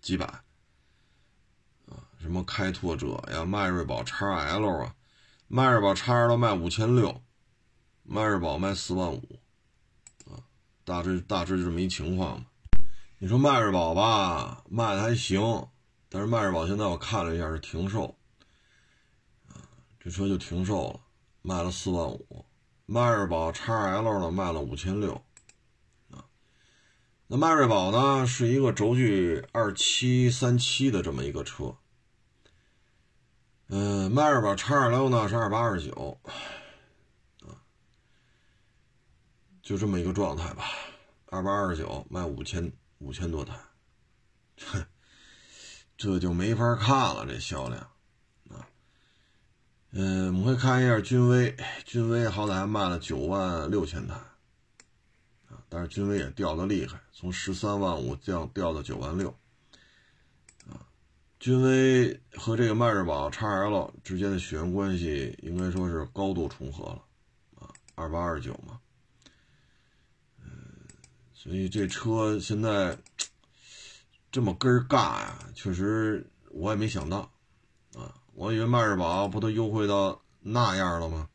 [0.00, 0.24] 几百
[1.86, 4.94] 啊，什么开拓者呀，迈锐宝 XL 啊，
[5.46, 7.22] 迈锐宝 XL 卖五千六。
[8.02, 9.38] 迈锐宝卖四万五，
[10.24, 10.40] 啊，
[10.84, 12.46] 大致大致就这么一情况嘛。
[13.18, 15.68] 你说迈锐宝吧，卖的还行，
[16.08, 18.16] 但是迈锐宝现在我看了一下是停售，
[19.48, 19.60] 啊，
[20.00, 21.00] 这车就停售了，
[21.42, 22.46] 卖了四万五。
[22.86, 25.22] 迈锐宝 XL 呢卖了五千六，
[27.34, 31.74] 那迈锐宝呢是一个轴距二七三七的这么一个车，
[33.68, 36.20] 嗯，迈锐宝 XL 呢是二八二九。
[39.62, 40.64] 就这么一个状态吧，
[41.30, 43.58] 二八二九卖五千五千多台，
[44.66, 44.84] 哼，
[45.96, 47.80] 这就没法看了这销量
[48.50, 48.68] 啊。
[49.92, 51.56] 嗯，我们会看一下君威，
[51.86, 54.20] 君威好歹还卖了九万六千台，
[55.74, 59.34] 但是君威也掉的厉害，从十三万五降掉到九万六
[60.66, 60.84] 啊。
[61.40, 67.02] 君威和这个迈锐宝 XL 之间的血缘关系应该说是高度重合了
[67.58, 68.78] 啊，二八二九嘛。
[71.32, 72.98] 所以这车现在
[74.30, 77.32] 这么根儿尬呀，确实我也没想到
[77.94, 78.14] 啊！
[78.34, 81.30] 我以为迈锐宝不都优惠到那样了吗？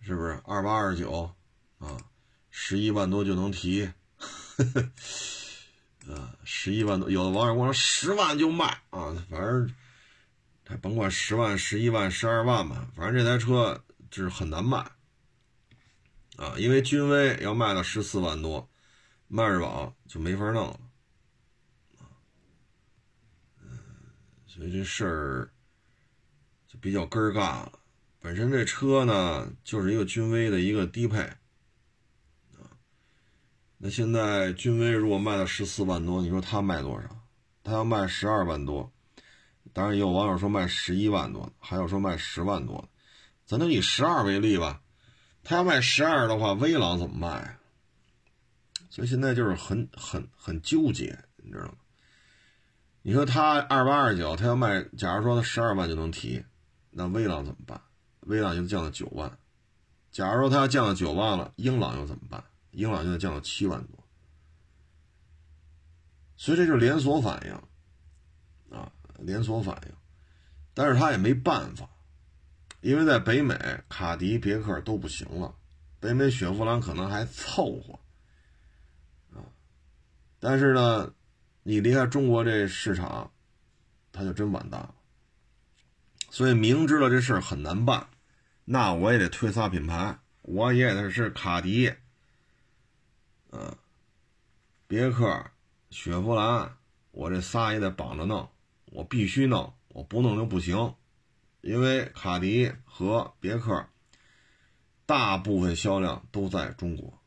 [0.00, 1.30] 是不是二八二九
[1.78, 1.98] 啊？
[2.56, 3.82] 十一万多就能提，
[6.06, 9.74] 啊，十一万多，有的网友跟我说十万就卖啊，反正
[10.80, 14.78] 甭管十万、十一万、十二万吧，反正这台车就是很难卖
[16.36, 18.70] 啊，因为君威要卖到十四万多。
[19.26, 20.78] 迈锐宝就没法弄了，
[21.98, 22.06] 啊，
[23.60, 23.68] 嗯，
[24.46, 25.50] 所以这事儿
[26.68, 27.80] 就比较根儿尬了。
[28.20, 31.28] 本身这车呢，就是一个君威的一个低配，
[33.86, 37.06] 那现在君威如果卖到十四万多，你说它卖多少？
[37.62, 38.90] 它要卖十二万多，
[39.74, 42.88] 当然也有网友说卖十一万多，还有说卖十万多的，
[43.44, 44.80] 咱就以十二为例吧。
[45.42, 47.58] 它要卖十二的话，威朗怎么卖？
[48.88, 51.74] 所以现在就是很很很纠结，你知道吗？
[53.02, 56.42] 你说他二八二九，他要卖，假如说他十二万就能提，
[56.88, 57.78] 那威朗怎么办？
[58.20, 59.30] 威朗就降到九万。
[60.10, 62.42] 假如说他要降到九万了，英朗又怎么办？
[62.74, 63.98] 英朗现在降到七万多。
[66.36, 69.92] 所以这就是连锁反应啊，连锁反应。
[70.74, 71.88] 但是他也没办法，
[72.80, 73.56] 因为在北美，
[73.88, 75.54] 卡迪、别克都不行了，
[76.00, 77.98] 北美雪佛兰可能还凑合
[79.32, 79.46] 啊。
[80.40, 81.14] 但是呢，
[81.62, 83.32] 你离开中国这市场，
[84.10, 84.94] 他就真完蛋了。
[86.30, 88.08] 所以明知道这事儿很难办，
[88.64, 91.94] 那我也得推仨品牌，我也得是卡迪，
[94.86, 95.50] 别克、
[95.90, 96.76] 雪佛兰，
[97.10, 98.48] 我这仨也得绑着弄，
[98.86, 100.94] 我必须弄，我不弄就不行。
[101.60, 103.86] 因为卡迪和别克
[105.06, 107.18] 大部分销量都在中国。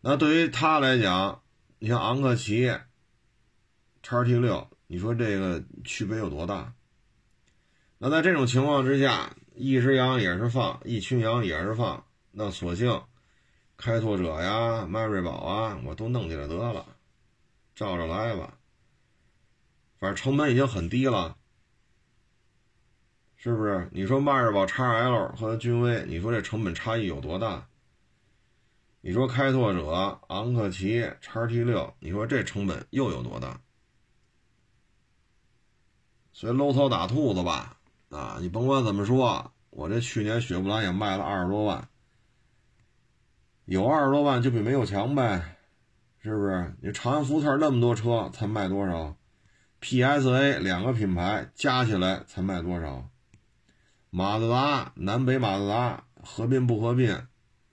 [0.00, 1.42] 那对于他来讲，
[1.78, 2.78] 你像昂克旗、
[4.02, 6.72] 叉 T 六，你说这个区别有多大？
[7.98, 13.02] 那在这种情况之下，一只羊也是放，一群羊也是放，那索性
[13.80, 16.84] 开拓者呀、迈锐宝啊，我都弄起来得了，
[17.74, 18.58] 照着来吧。
[19.98, 21.38] 反正成本已经很低了，
[23.36, 23.88] 是不是？
[23.90, 27.68] 你说迈锐宝 XL 和君威，你说这成本差异有多大？
[29.00, 33.62] 你说开拓者、昂克旗、叉 T 六，你说这成本又有多大？
[36.34, 37.78] 所以搂草打兔子吧，
[38.10, 41.89] 啊，你甭管怎么说，我这去年雪佛兰也卖了二十多万，
[43.70, 45.56] 有二十多万就比没有强呗，
[46.18, 46.74] 是不是？
[46.82, 49.16] 你长安福特那么多车才卖多少
[49.80, 53.08] ？PSA 两个品牌加起来才卖多少？
[54.10, 57.28] 马自达南北马自达合并不合并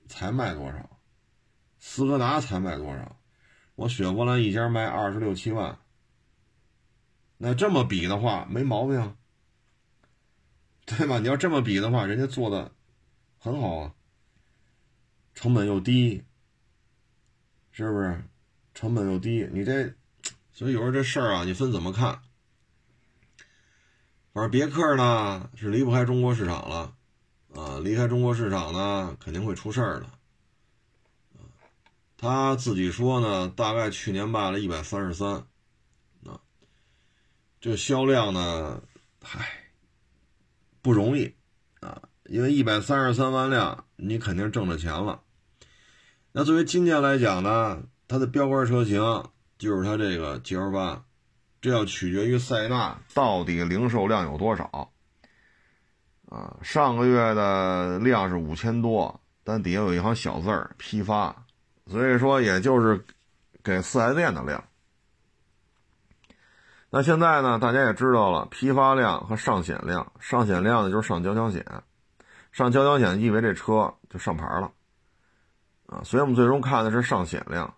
[0.08, 1.00] 才卖多少？
[1.80, 3.18] 斯柯达才卖多少？
[3.74, 5.80] 我雪佛兰一家卖二十六七万。
[7.40, 9.16] 那这么比的话，没毛病，
[10.86, 11.18] 对吧？
[11.18, 12.72] 你要这么比的话，人家做的
[13.40, 13.94] 很好啊，
[15.38, 16.24] 成本又低，
[17.70, 18.24] 是不是？
[18.74, 19.94] 成本又低，你这，
[20.52, 22.20] 所以有时候这事儿啊，你分怎么看？
[24.34, 26.96] 反正别克呢是离不开中国市场了，
[27.54, 30.10] 啊，离开中国市场呢肯定会出事儿的。
[32.18, 35.46] 他自己说呢，大概去年卖了一百三十三，
[36.26, 36.42] 啊，
[37.62, 38.82] 这销量呢，
[39.22, 39.72] 嗨，
[40.82, 41.36] 不容易
[41.82, 45.22] 啊，因为一百三十三万辆，你肯定挣着钱了。
[46.38, 49.02] 那作为今年来讲呢，它的标杆车型
[49.58, 51.04] 就是它这个 G L 八。
[51.60, 54.92] 这要取决于塞纳到底零售量有多少
[56.30, 56.58] 啊？
[56.62, 61.36] 上个月的量是五千多，但底下有一行小字儿“批发”，
[61.90, 63.04] 所以说也就是
[63.64, 64.64] 给四 S 店的量。
[66.92, 71.66] 那现在呢，大家也知道了，批发量和上险量，上险量呢就是上交强险，
[72.52, 74.72] 上交强险意味这车就上牌了
[75.88, 76.04] 啊。
[76.04, 77.74] 所以我们最终看的是上险量，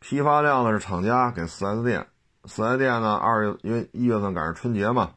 [0.00, 2.06] 批发量呢是厂家给四 S 店。
[2.46, 5.10] 四 S 店呢，二月因为一月份赶上春节嘛，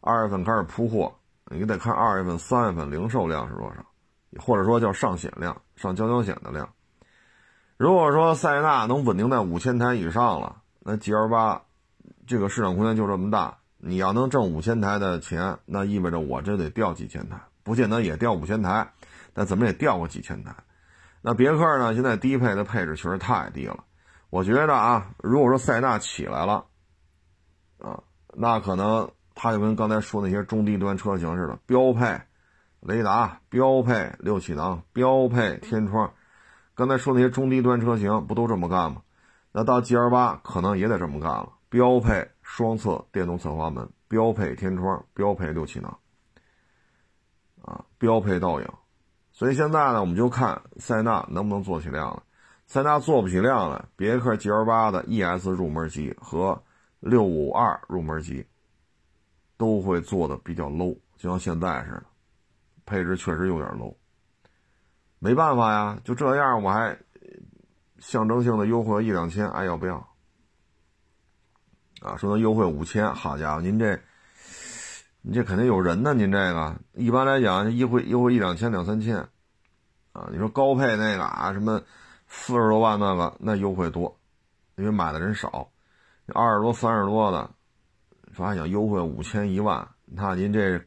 [0.00, 1.12] 二月份开始铺货，
[1.50, 3.84] 你得看二月份、三月份零售量是多少，
[4.40, 6.68] 或者说叫上险量、上交强险的量。
[7.76, 11.60] 如果说塞纳能稳定在五千台以上了，那 G L 八
[12.26, 13.58] 这个市场空间就这么大。
[13.84, 18.88] 你要能挣五千台的钱，那意味着我这得掉几千台，不见得也掉五千台，
[19.34, 20.54] 但怎么也掉个几千台。
[21.22, 23.84] 那别克呢，现在低配的配置确实太低了。
[24.28, 26.66] 我觉得啊，如果说塞纳起来了，
[27.78, 28.02] 啊，
[28.34, 32.20] 那可能它就跟刚才说那些中低端车型似的，标配
[32.80, 36.12] 雷达、标配六气囊、标配天窗。
[36.74, 39.02] 刚才说那些中低端车型不都这么干吗？
[39.52, 45.98] 那到 G L 八可能也得这么干了，标配双侧电动侧滑门、标配天窗、标配六气囊，
[47.62, 48.66] 啊，标配倒影。
[49.42, 52.22] 所以现在呢，我们就看塞纳能不能做起量了。
[52.68, 56.62] 塞纳做不起量了，别克 GL 八的 ES 入门级和
[57.00, 58.46] 六五二入门级
[59.56, 62.04] 都会做的比较 low，就像现在似的，
[62.86, 63.92] 配置确实有点 low。
[65.18, 66.96] 没办法呀，就这样，我还
[67.98, 69.96] 象征性的优惠一两千，爱要不要？
[72.00, 74.00] 啊，说能优惠五千，好家伙，您这，
[75.20, 79.28] 你这肯定有人呢，您这个一般来讲，优惠优惠一两千两三千，
[80.12, 81.82] 啊，你说高配那个啊什么？
[82.34, 84.18] 四十多万那个那优惠多，
[84.76, 85.70] 因为买的人少。
[86.28, 87.50] 二十多、三十多的，
[88.34, 90.80] 说还想优惠五千、一万，那您这，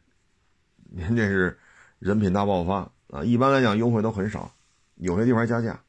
[0.89, 1.59] 您这是
[1.99, 3.23] 人品大爆发啊！
[3.23, 4.51] 一般来讲优惠都很少，
[4.95, 5.79] 有些地方还加价。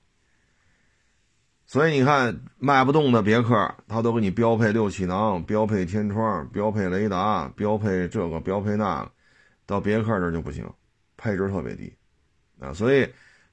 [1.64, 9.12] 所以你看卖不动的别克，他都给你标配六气囊、标配天窗、标配雷达、标配这个、标配那个，
[9.64, 10.70] 到别克这就不行，
[11.16, 11.96] 配置特别低
[12.60, 12.74] 啊！
[12.74, 13.08] 所以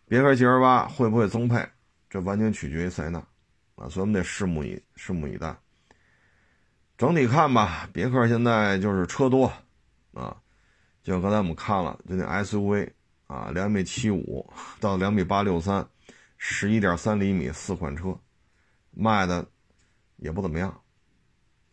[0.08, 1.68] 别克 GL 八会不会增配？
[2.10, 3.18] 这完全取决于塞纳，
[3.76, 5.56] 啊，所以我们得拭目以拭目以待。
[6.96, 9.52] 整体看吧，别克现在就是车多，
[10.14, 10.38] 啊，
[11.02, 12.92] 就像刚才我们看了，就那 SUV
[13.26, 14.48] 啊，两米七五
[14.80, 15.88] 到两米八六三，
[16.38, 18.16] 十一点三厘米四款车，
[18.92, 19.44] 卖的
[20.18, 20.70] 也不怎么样，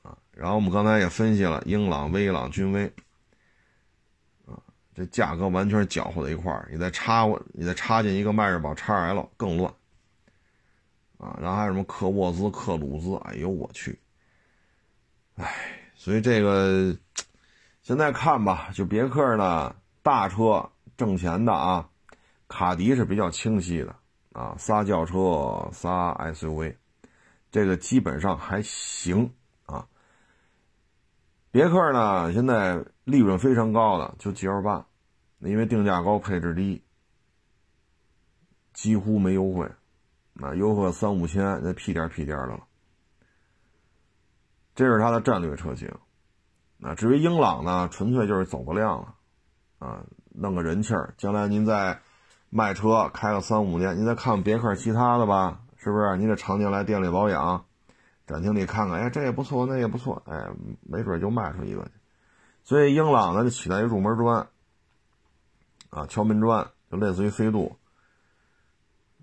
[0.03, 2.91] 啊，然后我们刚才也分析了英朗、威朗、君威，
[4.95, 9.73] 这价格完全搅和在一块儿，你再插，你再插进一个迈锐宝 XL 更乱。
[11.19, 13.15] 啊，然后还有什么克沃兹、克鲁兹？
[13.29, 13.99] 哎呦我去！
[15.37, 15.55] 哎，
[15.95, 16.97] 所以这个
[17.83, 21.89] 现在看吧，就别克呢，大车挣钱的啊，
[22.49, 23.95] 卡迪是比较清晰的
[24.33, 26.75] 啊，仨轿车，仨 SUV，
[27.51, 29.31] 这个基本上还行。
[31.51, 34.87] 别克呢，现在利润非常高的就 GL 八，
[35.41, 36.83] 因为定价高，配置低，
[38.73, 39.71] 几乎没优惠。
[40.41, 42.61] 啊，优惠三五千，那屁颠屁颠的了。
[44.75, 45.93] 这是它的战略车型。
[46.81, 49.15] 啊，至于英朗呢，纯粹就是走个量了，
[49.81, 51.13] 啊，弄个人气儿。
[51.19, 52.01] 将来您再
[52.49, 56.17] 卖车开个三五年，您再看别克其他的吧，是不是？
[56.17, 57.67] 您得常年来店里保养，
[58.31, 60.49] 展厅里看看，哎，这也不错，那也不错，哎，
[60.83, 61.91] 没准就卖出一个去。
[62.63, 64.47] 所以英朗呢，就起到一入门砖，
[65.91, 67.77] 啊，敲门砖，就类似于飞度。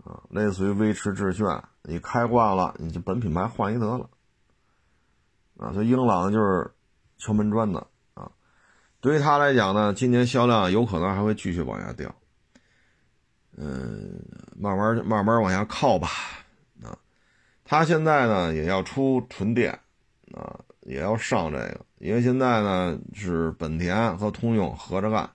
[0.03, 4.10] 啊，类似于威驰致炫，你开惯了，你就本品牌换一得了。
[5.58, 6.72] 啊，所以英朗就是
[7.18, 8.32] 敲门砖的啊。
[9.01, 12.14] 对于他来讲呢，今年销量有可能还会继续往下掉。
[13.58, 14.22] 嗯，
[14.55, 16.08] 慢慢慢慢往下靠吧。
[17.70, 19.78] 他现在呢也要出纯电，
[20.34, 25.30] 啊，也要上这个，因为现在呢是本田和通用合着干。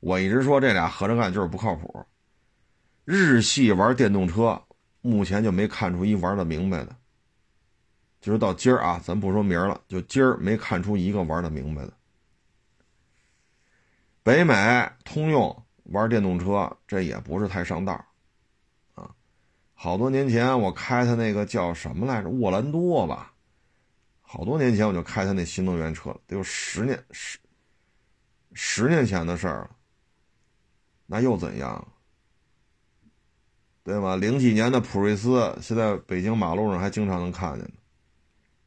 [0.00, 2.02] 我一直说这俩合着干就是不靠谱。
[3.04, 4.58] 日系玩电动车，
[5.02, 6.96] 目前就没看出一玩的明白的。
[8.22, 11.92] 就是到今儿啊，咱不说明儿了，就今儿没看出一个玩的明白的。
[14.22, 14.54] 北美、
[15.04, 18.02] 通用玩电动车，这也不是太上道。
[19.74, 23.32] 好多年前我开他那个叫什么来着，沃兰多吧。
[24.20, 27.38] 好多年前我就开他那新能源车了，得有十年十
[28.52, 29.70] 十年前的事儿了。
[31.06, 31.86] 那又怎样？
[33.82, 34.16] 对吧？
[34.16, 37.74] 零几年的普锐斯，现在北京马路上还经常能看见呢。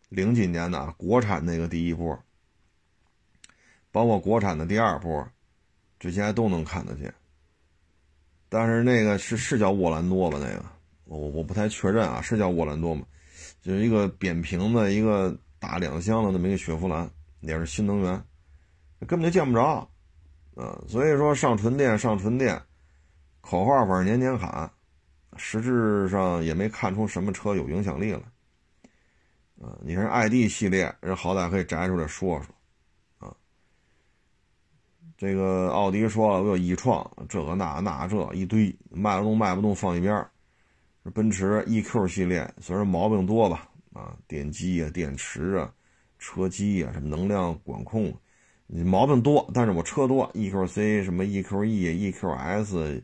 [0.09, 2.17] 零几年的国产那个第一波，
[3.91, 5.27] 包括国产的第二波，
[5.99, 7.11] 这些都能看得见。
[8.47, 10.37] 但是那个是是叫沃兰多吧？
[10.39, 10.63] 那个
[11.07, 13.05] 我我不太确认啊，是叫沃兰多吗？
[13.61, 17.09] 就是一个扁平的一个大两厢的那么一个雪佛兰，
[17.41, 18.23] 也是新能源，
[19.07, 19.89] 根本就见不着，
[20.55, 22.61] 啊，所以说上纯电上纯电，
[23.41, 24.69] 口号反正年年喊，
[25.37, 28.21] 实质上也没看出什么车有影响力来。
[29.61, 33.33] 啊，你看 ID 系列，人好歹可以摘出来说说，啊，
[35.17, 40.29] 这个奥迪说了，我有 e 创，这个那那这一堆，卖不动卖不动放一边儿。
[41.11, 45.73] 奔驰 EQ 系列虽然毛病多吧，啊，电机啊、电池啊、
[46.19, 48.13] 车机啊、什么能量管控，
[48.67, 53.03] 你毛病多，但是我车多，EQC 什么 EQE、EQS，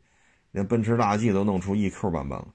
[0.51, 2.47] 连奔驰大 G 都弄出 EQ 版本了。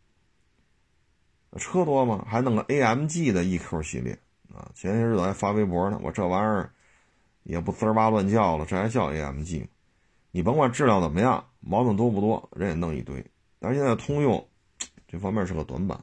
[1.56, 2.26] 车多吗？
[2.28, 4.18] 还弄个 AMG 的 EQ 系列
[4.54, 4.70] 啊！
[4.74, 6.70] 前些日子还发微博呢，我这玩意儿
[7.42, 9.66] 也不滋儿哇乱叫了，这还叫 AMG？
[10.30, 13.24] 你甭管质量怎么样，毛病多不多，人也弄一堆。
[13.58, 14.46] 但是现在通用
[15.08, 15.98] 这方面是个短板，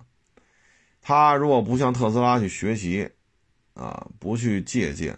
[0.99, 3.09] 他如果不向特斯拉去学习
[3.75, 5.17] 啊，不去借鉴，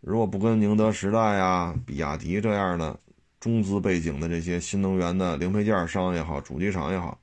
[0.00, 2.98] 如果不跟宁德时代呀、比亚迪这样的
[3.38, 7.20] 中资背景的这些新能源的零配件商也好，主机厂也好。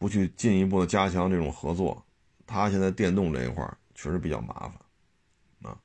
[0.00, 2.06] 不去进一步的加强这种合作，
[2.46, 5.76] 他现在电动这一块确实比较麻烦，啊，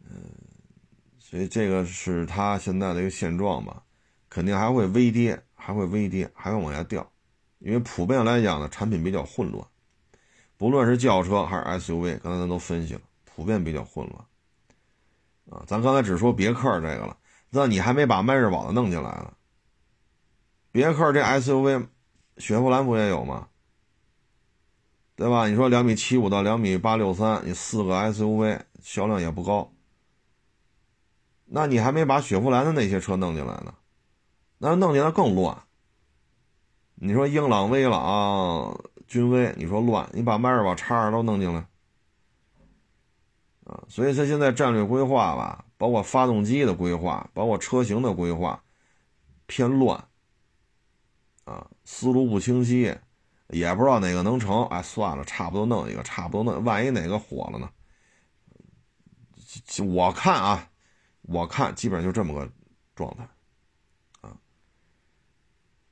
[0.00, 0.20] 嗯，
[1.16, 3.84] 所以这个是他现在的一个现状吧，
[4.28, 7.08] 肯定还会微跌，还会微跌，还会往下掉，
[7.58, 9.64] 因为普遍来讲呢，产品比较混乱，
[10.56, 17.16] 不论是轿车还是 SUV，刚才咱都分析了，普遍比较混乱，啊，咱刚才只说别克这个了，
[17.50, 19.32] 那你还没把迈锐宝的弄进来呢，
[20.70, 21.86] 别克这 SUV。
[22.38, 23.48] 雪佛兰不也有吗？
[25.14, 25.46] 对吧？
[25.46, 29.70] 你说两米七五到两米八六三，你四个 SUV 销量也不高，
[31.44, 33.74] 那你还没把雪佛兰的那些车弄进来呢，
[34.64, 35.60] 那弄进来更乱。
[36.94, 41.66] 你说英朗、威朗、君威，你说乱，你把迈锐宝叉二都弄进来
[43.64, 43.82] 啊？
[43.88, 48.62] 所以它现在战略规划吧，包括发动机的规划，包括车型的规划，
[49.46, 49.98] 偏乱。
[51.44, 52.96] 啊，思路不清晰，
[53.48, 54.64] 也不知道哪个能成。
[54.66, 56.62] 哎，算了，差不多弄一个，差不多弄。
[56.62, 57.68] 万一哪个火了呢？
[59.84, 60.70] 我看啊，
[61.22, 62.48] 我看基本上就这么个
[62.94, 63.28] 状态。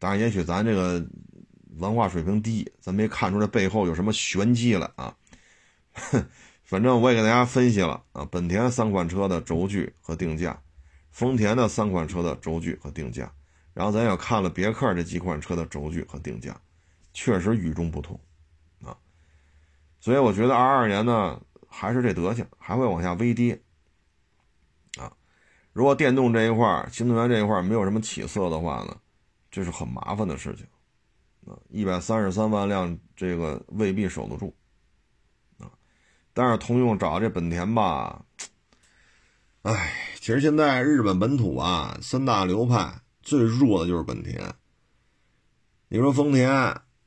[0.01, 1.07] 当然，也许咱这个
[1.77, 5.15] 文化水平低，咱没看出来背后有什么玄机来啊。
[6.65, 10.61] 反正我也给大家分析了啊，本田三款车的轴距和定价，
[11.11, 13.31] 丰田的三款车的轴距和定价。
[13.75, 16.61] 然后咱也看了别克这几款车的轴距和定价，
[17.13, 18.19] 确实与众不同，
[18.85, 18.97] 啊，
[20.01, 23.61] 所以我觉得二二年呢还是这德行，还会往下微跌，
[24.99, 25.13] 啊，
[25.73, 28.97] 如果电动这一块新能源这一块没有什么起色的话呢，
[29.51, 30.67] 这是很麻烦的事情，
[31.47, 34.55] 啊，一百三十三万辆这个未必守得住，
[35.59, 35.71] 啊，
[36.33, 38.25] 但是通用找这本田吧，
[39.63, 43.01] 哎，其实现在日本本土啊三大流派。
[43.23, 44.55] 最弱的就是本田。
[45.89, 46.51] 你说丰田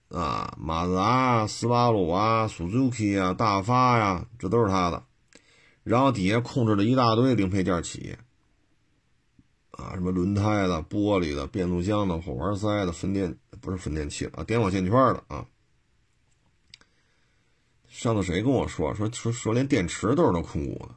[0.10, 5.04] 啊，马自达、斯巴鲁啊、Suzuki 啊、大发呀，这都是他的。
[5.84, 8.18] 然后底下控制了一大堆零配件企业
[9.74, 15.46] 啊，什么轮胎的、玻璃的、变速箱的、火花塞的、分电不是分电器啊，点火线圈的啊。
[17.88, 20.90] 上次谁跟我说说说说连电池都是他控股的，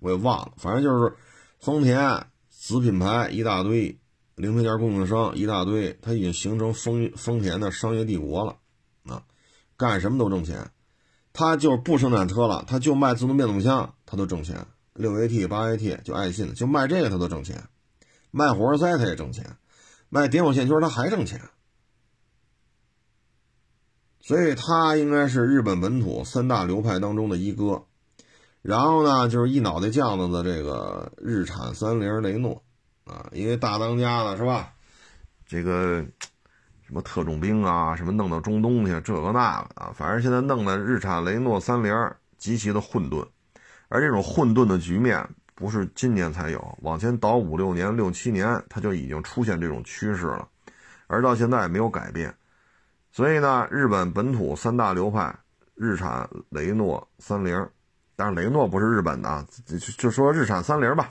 [0.00, 0.52] 我也忘了。
[0.56, 1.14] 反正就是
[1.58, 3.98] 丰田子品牌一大堆。
[4.36, 8.54] 零配件供应商一大堆，它已经形成丰丰田的商业帝国了，
[9.10, 9.24] 啊，
[9.78, 10.70] 干什么都挣钱，
[11.32, 17.66] 他就是不生产车了，他就卖自动变速箱，他都挣钱，六 AT 八 AT 就爱信的就卖这个他都挣钱，
[18.36, 19.56] 卖火花塞他也挣钱，
[20.10, 21.40] 卖点火线圈他还挣钱，
[24.20, 27.86] 所以他应该是日本本土三大流派当中的一哥，
[28.60, 32.62] 然后呢就是一脑袋酱子的这个日产三菱雷诺。
[33.04, 34.74] 啊，因为大当家了是吧？
[35.46, 36.04] 这个
[36.84, 41.94] 什么特种兵啊，什么弄到中东去，这个那个啊，反正现在弄的日产雷诺三菱
[42.36, 43.24] 极其的混沌，
[43.88, 45.26] 而这种混沌的局面
[45.56, 50.46] 不是今年才有，往前倒五六年、六七年，它就已经出现这种趋势了，
[51.08, 52.32] 而到现在没有改变。
[53.10, 55.34] 所以呢，日本本土三大流派，
[55.74, 57.68] 日产、雷诺、三菱，
[58.14, 61.10] 但是雷诺不是日本的，就就说日产三菱吧，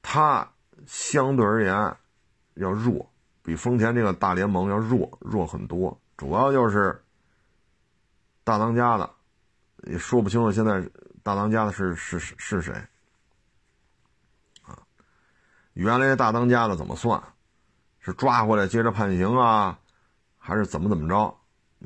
[0.00, 0.48] 它
[0.86, 1.74] 相对而言
[2.54, 3.10] 要弱。
[3.42, 7.02] 比丰田这个大联盟要弱弱很多，主要就是
[8.44, 9.10] 大当家的
[9.84, 10.80] 也说不清楚，现在
[11.28, 12.72] 大当家的是是是谁
[14.62, 14.80] 啊？
[15.74, 17.22] 原来大当家的怎么算？
[18.00, 19.78] 是抓回来接着判刑啊，
[20.38, 21.36] 还是怎么怎么着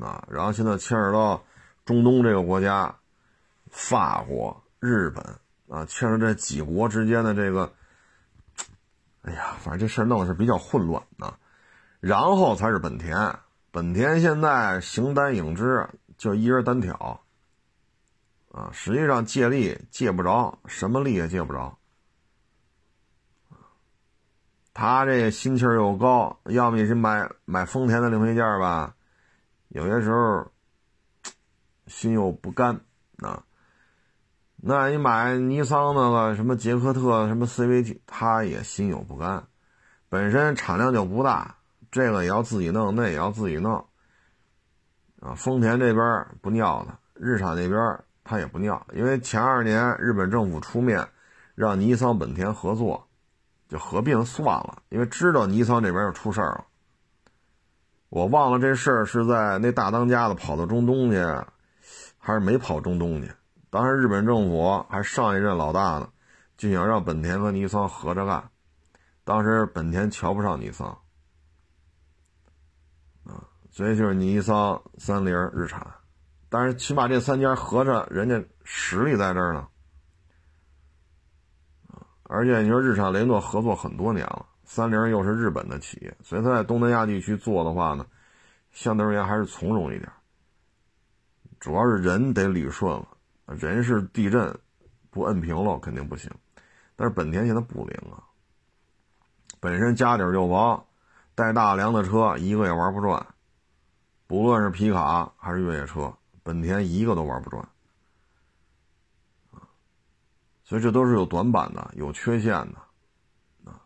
[0.00, 0.24] 啊？
[0.30, 1.42] 然后现在牵扯到
[1.84, 2.94] 中东这个国家，
[3.68, 5.24] 法国、日本
[5.68, 7.72] 啊，牵扯这几国之间的这个，
[9.22, 11.36] 哎呀，反正这事儿弄的是比较混乱啊。
[11.98, 13.36] 然后才是本田，
[13.72, 17.21] 本田现在形单影只，就一人单挑，
[18.52, 21.76] 啊，实际上借力借不着，什么力也借不着。
[24.74, 28.94] 他这心气儿又高，要么你是买买丰田的零配件吧，
[29.68, 30.50] 有些时候
[31.86, 32.80] 心又不甘
[33.18, 33.42] 啊。
[34.56, 39.46] 那你买尼桑那个什么杰克特什么 CVT，他也心有不甘，
[40.08, 41.56] 本身产量就不大。
[41.90, 43.86] 这个也要自己弄，那也要自己弄，
[45.20, 51.08] 啊，丰田这边不尿他，日产那边他也不尿，因为前二年日本政府出面
[51.54, 53.08] 让尼桑、本田合作，
[53.68, 56.66] 就合并算了，因为知道尼桑这边要出事儿了。
[58.08, 61.16] 我忘了这事儿是在那大当家的跑到中东去，
[62.18, 63.32] 还是没跑中东去？
[63.70, 66.08] 当时日本政府还上一任老大呢，
[66.56, 68.50] 就想让本田和尼桑合着干，
[69.24, 70.88] 当时本田瞧不上尼桑。
[73.24, 75.86] 啊所以就是尼桑、三菱、日产，
[76.52, 79.66] 但是起码这三家合着，人家实力在这儿呢，
[82.24, 88.04] 而且你说日产、雷诺合作很多年了，三菱又是日本的企业，所以他在东南亚地区做的话呢，
[88.70, 90.12] 相对而言还是从容一点。
[91.58, 93.08] 主要是人得捋顺了，
[93.46, 94.54] 人是地震，
[95.10, 96.30] 不摁平了肯定不行。
[96.96, 98.20] 但是本田现在不灵啊，
[99.58, 100.86] 本身家底就薄，
[101.34, 103.26] 带大梁的车一个也玩不转。
[104.26, 107.68] 不论是皮卡还是越野车，本田一个都玩不转，
[110.64, 113.80] 所以这都是有短板的，有缺陷的，啊，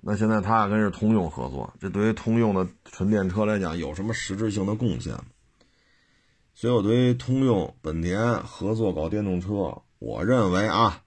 [0.00, 5.14] 那现在他俩跟是通用合作，这对于通用的纯电车来讲有什么实质性的贡献？
[6.54, 11.02] 所以我对于通用、本田合作搞电动车，我认为啊，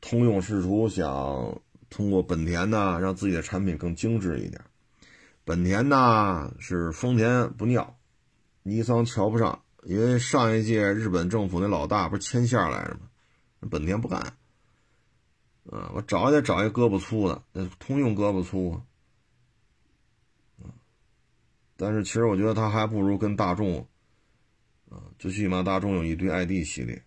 [0.00, 4.60] 通用试图想通过本田呢，让自己的产品更精致一点。
[5.44, 7.96] 本田呢是丰田不尿，
[8.66, 13.00] 尼桑瞧不上，因为上一届日本政府那老大不是牵线来着吗？
[13.70, 14.20] 本田不干，
[15.70, 18.80] 啊，我找也得找一胳膊粗的，那通用胳膊粗
[20.62, 20.72] 啊，
[21.76, 23.86] 但是其实我觉得他还不如跟大众，
[24.88, 27.04] 啊，最起码大众有一堆 ID 系列，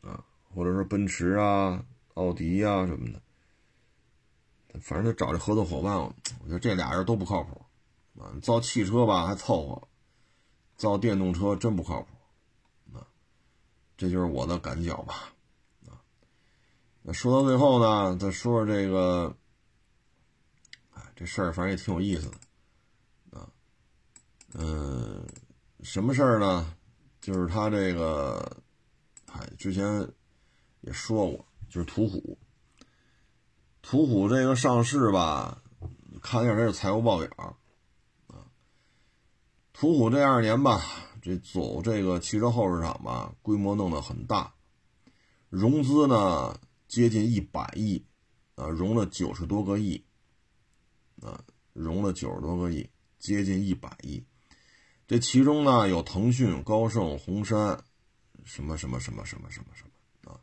[0.00, 0.24] 啊，
[0.54, 1.84] 或者说奔驰啊、
[2.14, 3.20] 奥迪啊什么的。
[4.80, 6.14] 反正他找这合作伙伴，我
[6.46, 7.66] 觉得这俩人都不靠谱，
[8.18, 9.87] 啊，造汽车吧还凑合，
[10.78, 13.04] 造电动车真不靠谱，啊，
[13.96, 15.34] 这就是我的感觉吧，
[15.88, 16.00] 啊，
[17.02, 19.36] 那说到最后呢，再说说这个，
[20.94, 23.50] 哎，这事儿反正也挺有意思的，啊，
[24.54, 25.26] 嗯，
[25.82, 26.74] 什么事儿呢？
[27.20, 28.62] 就是他这个，
[29.26, 30.08] 哎，之前
[30.82, 32.38] 也说过，就是途虎。
[33.82, 35.60] 途虎这个上市吧，
[36.22, 37.56] 看一下这个财务报表。
[39.80, 40.82] 途虎这二年吧，
[41.22, 44.52] 这走这个汽车后市场吧，规模弄得很大，
[45.48, 48.04] 融资呢接近一百亿，
[48.56, 50.04] 啊，融了九十多个亿，
[51.22, 51.40] 啊，
[51.74, 52.90] 融了九十多个亿，
[53.20, 54.20] 接近一百亿。
[55.06, 57.80] 这其中呢有腾讯、高盛、红杉，
[58.42, 60.40] 什么什么什么什么什么什么啊，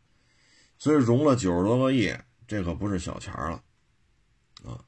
[0.77, 2.09] 所以融了九十多个亿。
[2.47, 3.61] 这可不是小钱了，
[4.63, 4.85] 啊！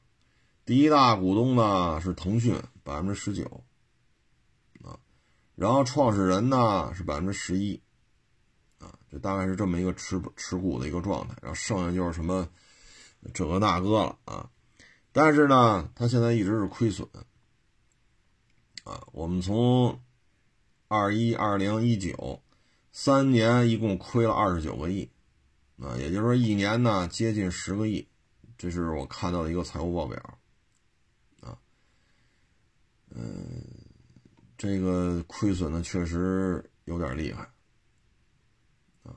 [0.64, 3.62] 第一大股东呢是腾讯，百分之十九，
[5.58, 7.82] 然后创始人呢是百分之十一，
[8.78, 12.48] 啊，这大概是这么一个持持股的一个状态，然后剩下就是什么
[13.34, 14.48] 这个那个了啊！
[15.10, 17.08] 但是呢，他现在一直是亏损，
[18.84, 20.00] 啊，我们从
[20.86, 22.40] 二一、二零、一九
[22.92, 25.10] 三年一共亏了二十九个亿。
[25.82, 28.06] 啊，也就是说，一年呢接近十个亿，
[28.56, 30.38] 这是我看到的一个财务报表。
[31.40, 31.58] 啊
[33.10, 33.60] 嗯，
[34.58, 37.48] 这个亏损呢确实有点厉害
[39.04, 39.16] 啊。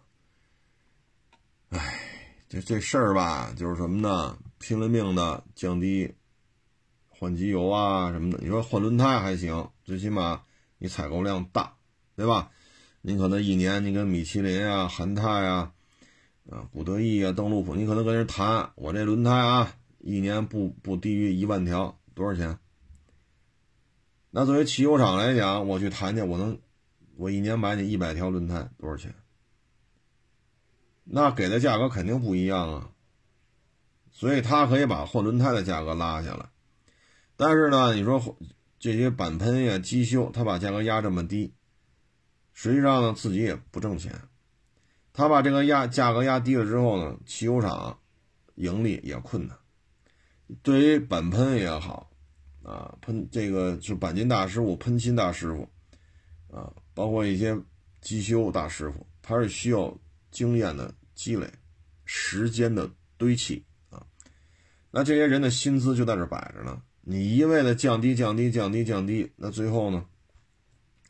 [1.69, 1.99] 哎，
[2.47, 4.37] 这这事儿吧，就是什么呢？
[4.59, 6.13] 拼了命的降低
[7.09, 8.37] 换机油啊什么的。
[8.41, 10.43] 你说换轮胎还行，最起码
[10.77, 11.75] 你采购量大，
[12.15, 12.51] 对吧？
[13.01, 15.73] 你可能一年你跟米其林啊、韩泰啊、
[16.51, 22.59] 啊古德意啊、邓禄普，你可能跟人谈，我这轮胎啊，一年不不低于一万条，多少钱？
[24.33, 26.57] 那作为汽修厂来讲，我去谈去，我能，
[27.17, 29.13] 我一年买你一百条轮胎，多少钱？
[31.03, 32.91] 那给的价格肯定不一样啊。
[34.09, 36.49] 所以他可以把换轮胎的价格拉下来，
[37.35, 38.37] 但是呢，你说
[38.79, 41.53] 这些钣喷呀、机修，他把价格压这么低，
[42.53, 44.17] 实际上呢自己也不挣钱。
[45.11, 47.99] 他把这个压价格压低了之后呢，汽修厂
[48.55, 49.57] 盈利也困难。
[50.61, 52.10] 对于钣喷也好。
[52.63, 55.67] 啊，喷这个是钣金大师傅、喷漆大师傅，
[56.55, 57.57] 啊，包括一些
[58.01, 59.97] 机修大师傅，他是需要
[60.29, 61.49] 经验的积累、
[62.05, 64.05] 时间的堆砌啊。
[64.91, 70.05] 那这些人的薪资就在这摆着呢，你一味的降低、降低、降低、降低，那最后呢，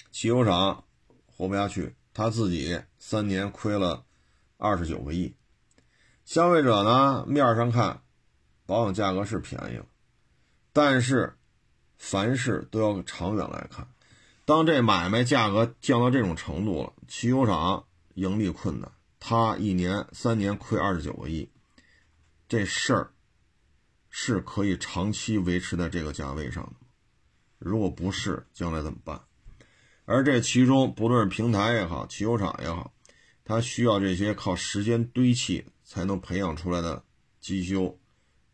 [0.10, 0.86] 汽油厂
[1.26, 4.06] 活不下去，他自己三年亏了
[4.56, 5.36] 二十九个亿，
[6.24, 8.02] 消费者呢面上看
[8.66, 9.86] 保养价格是便宜了，
[10.72, 11.34] 但是。
[12.04, 13.88] 凡事都要长远来看，
[14.44, 21.48] 当这买卖价格降到这种程度了，汽修厂盈利困难，他一年三年亏二十九个亿，
[22.50, 23.14] 这事儿
[24.10, 26.74] 是可以长期维持在这个价位上的
[27.60, 29.22] 如果不是，将来怎么办？
[30.06, 32.92] 而这其中，不论是平台也好，汽修厂也好，
[33.46, 37.06] 它需要这些靠时间堆砌才能培养出来的
[37.40, 38.00] 机修、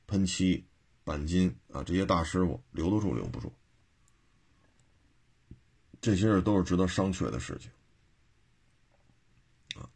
[0.05, 0.66] 喷漆。
[1.07, 3.49] 钣金啊，这些大师傅留得住留不住，
[6.01, 7.71] 这些事都是值得商榷的事情
[9.81, 9.87] 啊。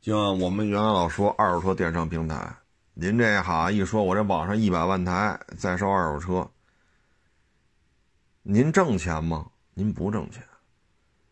[0.00, 2.56] 就像我们原来老说二手车电商平台，
[2.94, 6.48] 您这哈一说，我这网上一百万台在售二手车，
[8.44, 9.50] 您挣钱吗？
[9.74, 10.40] 您不挣钱。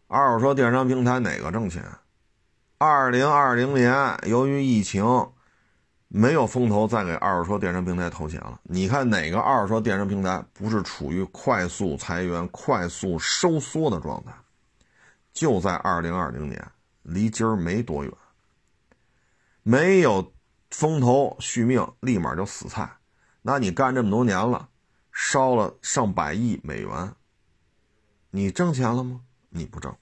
[0.09, 1.85] 二手车电商平台哪个挣钱？
[2.79, 5.05] 二零二零年由于疫情。
[6.17, 8.61] 没有风投再给二手车电商平台投钱了。
[8.63, 14.33] 你看哪个二手车电商平台不是处于快速裁员、快速收缩的状态？
[15.33, 16.71] 就在二零二零年，
[17.03, 18.13] 离今儿没多远。
[19.65, 20.33] 没有
[20.71, 22.99] 风投续命，立马就死菜。
[23.43, 24.69] 那你干这么多年了，
[25.11, 27.13] 烧了上百亿美元，
[28.31, 29.23] 你挣钱了吗？
[29.49, 29.93] 你不挣。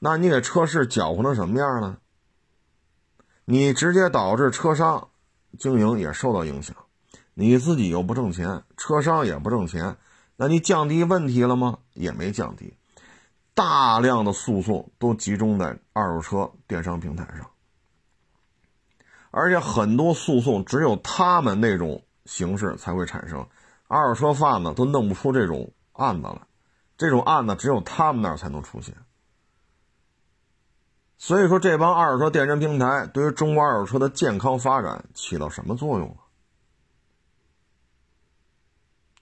[0.00, 2.00] 那你给车市搅和成什么样了？
[3.46, 5.08] 你直接导致车商。
[5.58, 6.76] 经营也受到影响，
[7.34, 9.96] 你自己又不挣钱，车商也不挣钱，
[10.36, 11.78] 那你降低问题了吗？
[11.94, 12.74] 也没降低，
[13.54, 17.50] 大量的诉讼都集中在二手车电商平台上，
[19.30, 23.46] 而且很多诉讼只有他们那种形式才会产生，
[23.88, 26.40] 二手车贩子都弄不出这种案子来，
[26.96, 28.94] 这种案子只有他们那儿才能出现。
[31.18, 36.16] 所以说，这帮二手车电商平台对于中国二手车的健康发展起到什么作用了？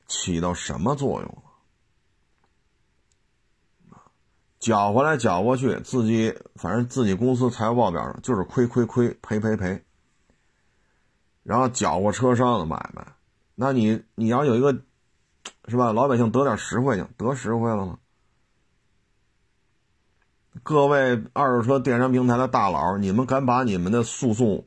[0.06, 1.42] 起到什么作用了？
[4.58, 9.82] 搅和来搅和去，自己反正自己公司财务报表上就是亏亏亏，赔赔赔，
[11.42, 13.06] 然后搅和车商的买卖，
[13.54, 14.72] 那你你要有一个，
[15.68, 15.92] 是吧？
[15.92, 17.98] 老百姓得点实惠去，得实惠了吗？
[20.62, 24.64] 各位二手车电商平台的大佬，你们敢把你们的诉讼、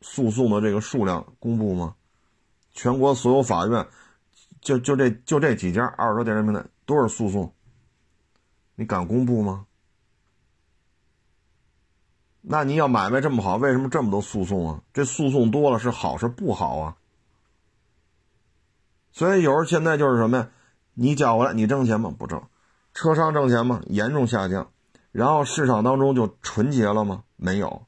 [0.00, 1.94] 诉讼的这个数量公布吗？
[2.72, 3.86] 全国所有法院，
[4.60, 7.52] 就就这就这几家二手车电商平台多少诉讼？
[8.74, 9.66] 你敢公布吗？
[12.42, 14.82] 那你要买卖这么好，为什么这么多诉讼啊？
[14.92, 16.96] 这诉讼多了是好是不好啊？
[19.12, 20.50] 所以有时候现在就是什么呀？
[20.94, 22.12] 你缴过来，你挣钱吗？
[22.18, 22.42] 不挣。
[22.92, 23.80] 车商挣钱吗？
[23.86, 24.70] 严重下降。
[25.14, 27.22] 然后市场当中就纯洁了吗？
[27.36, 27.86] 没有，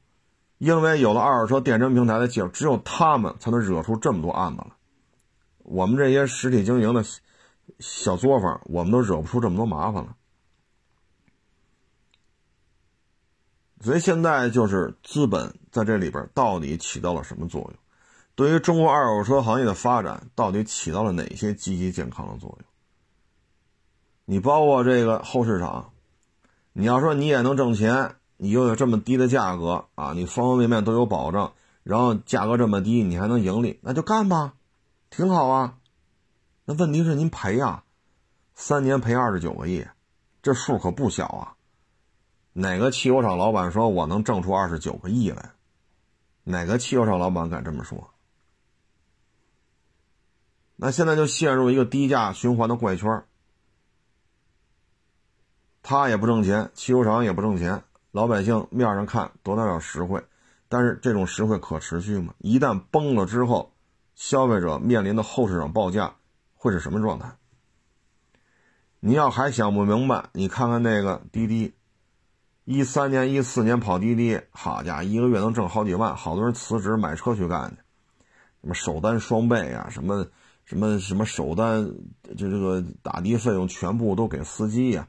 [0.59, 4.71] 因为有了二手车电商平台的介入，只有他们才能惹出这么多案子来。
[5.57, 7.03] 我们这些实体经营的
[7.79, 10.15] 小作坊，我们都惹不出这么多麻烦了。
[13.81, 17.73] 所以现在就是资本在这里边到底起到了什么作用？
[18.35, 22.69] 对于中国二手车行业的发展，到底起到了哪些积极健康的作用？
[24.23, 25.91] 你包括这个后市场。
[26.79, 34.53] 你要说你也能挣钱，你又有这么低的价格啊，你方方面面都有保障，然后价格这么低，你还能盈利，那就干吧，
[35.09, 35.79] 挺好啊。
[36.65, 37.83] 那问题是您赔啊，
[38.53, 39.87] 三年赔二十九个亿，
[40.43, 41.55] 这数可不小啊！
[42.53, 45.53] 哪个汽油厂老板说我能挣出二十九个亿来？
[46.43, 48.11] 哪个汽油厂老板敢这么说？
[50.75, 53.23] 那现在就陷入一个低价循环的怪圈
[55.89, 57.81] 他也不挣钱，汽修厂也不挣钱，
[58.11, 60.21] 老百姓面上看多大点实惠，
[60.67, 62.33] 但是这种实惠可持续吗？
[62.39, 63.71] 一旦崩了之后，
[64.13, 66.15] 消费者面临的后市场报价
[66.55, 67.31] 会是什么状态？
[68.99, 71.73] 你要还想不明白，你看看那个滴滴，
[72.65, 77.77] 一三年、一四年跑滴滴，好家伙，一个月能挣好几万，好多人辞职买车去干去，
[78.59, 80.27] 什么首单双倍啊，什么
[80.65, 81.89] 什么什么首单，
[82.35, 85.07] 就这个打的费用全部都给司机呀。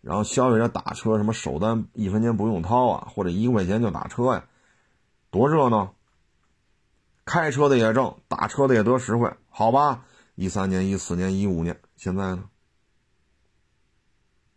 [0.00, 4.44] 然后消费者打车，什么首单一分钱不用掏啊，或者一块钱就打车呀，
[5.30, 5.94] 多热闹！
[7.24, 10.04] 开车的也挣，打车的也得实惠，好吧？
[10.34, 12.44] 一三年、一四年、一五年，现在呢？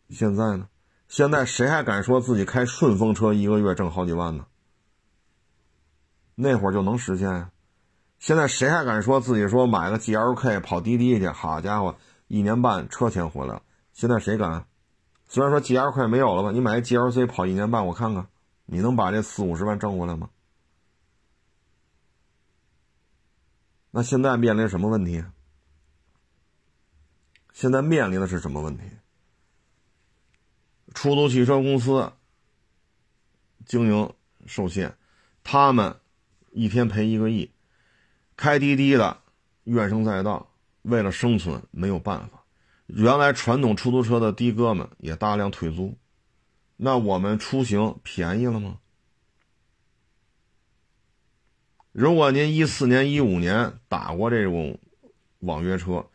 [0.09, 0.67] 现在呢？
[1.07, 4.45] 现在谁还敢说自己开顺风车一个月挣好几万呢？
[6.35, 7.51] 那会儿就能实现呀。
[8.17, 11.27] 现在谁还敢说自己说买个 G L K 跑滴滴去？
[11.27, 11.97] 好家伙，
[12.27, 13.61] 一年半车钱回来了。
[13.91, 14.65] 现在谁敢？
[15.33, 18.27] 虽然说 G L 快没有了吧，你买 G L C 跑一年半，我看看，
[18.67, 20.29] 你能把这四五十万挣回来吗？
[23.89, 25.23] 那现在面临什么问题？
[27.51, 28.83] 现在面临的是什么问题？
[30.93, 32.13] 出租汽车公司
[33.65, 34.13] 经营
[34.45, 34.95] 受限，
[35.43, 35.99] 他们
[36.51, 37.51] 一天赔一个亿，
[38.37, 39.17] 开滴滴的
[39.63, 40.51] 怨声载道，
[40.83, 42.42] 为了生存没有办法。
[42.87, 45.97] 原来传统出租车的的哥们也大量退租，
[46.77, 48.79] 那我们出行便宜了吗？
[51.91, 54.79] 如果您一四年、一五年打过这种
[55.39, 56.09] 网约车，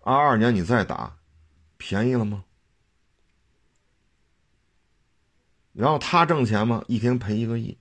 [0.00, 1.16] 二二年你再打，
[1.76, 2.44] 便宜了吗？
[5.72, 6.84] 然后他挣钱吗？
[6.86, 7.76] 一天赔一个亿。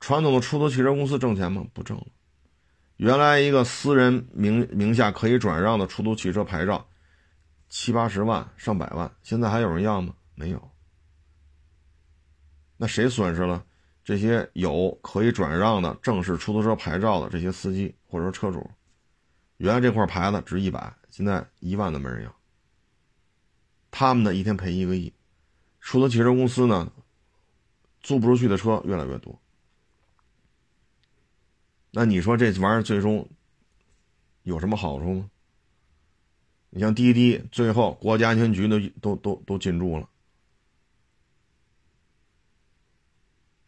[0.00, 1.64] 传统的出租汽车公司挣钱吗？
[1.72, 2.06] 不挣了。
[2.96, 6.88] 原来一个私人名名下可以转让的出租汽车牌照。
[7.70, 10.14] 七八十万、上百万，现在还有人要吗？
[10.34, 10.70] 没有。
[12.76, 13.64] 那谁损失了？
[14.02, 18.68] 这些有可以转让的正式出租车牌照的这些司机或者说车主，
[19.58, 22.34] 原来这块牌子值一百，现在一万都没人要。
[23.90, 25.12] 他们呢，一天赔一个亿。
[25.78, 26.92] 出租汽车公司呢，
[28.02, 29.40] 租不出去的车越来越多。
[31.92, 33.28] 那你说这玩意儿最终
[34.42, 35.30] 有什么好处吗？
[36.72, 40.08] 你像滴滴，最后国家安全局都都都都进驻了，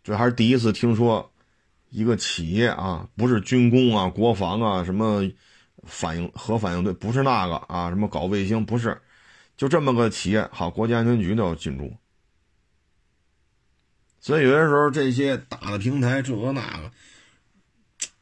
[0.05, 1.33] 这还是第一次听说
[1.91, 5.29] 一个企业啊，不是军工啊、国防啊、什么
[5.83, 9.03] 反应核反应堆，不是那个啊，什么搞卫星，不是，
[9.57, 11.93] 就这么个企业，好，国家安全局都要进驻。
[14.21, 16.93] 所以有些时候这些大的平台，这个那个，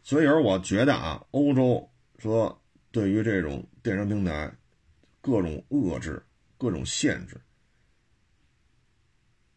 [0.02, 4.50] 所以有时候我觉得啊，欧洲说对于这种电商平台。
[5.30, 6.24] 各种遏制，
[6.58, 7.40] 各种限制。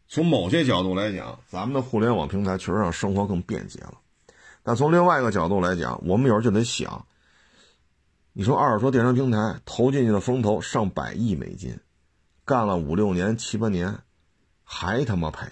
[0.06, 4.00] 从某些角度来讲，咱们的互联网平台确实让生活更便捷了。
[4.62, 7.06] 但从另外一个角度来讲，我们有时候就得想：
[8.32, 11.80] 你说二手车电商平台投进去的风投上百亿美金，
[12.44, 13.98] 干了五六年、七八年，
[14.62, 15.46] 还他妈赔。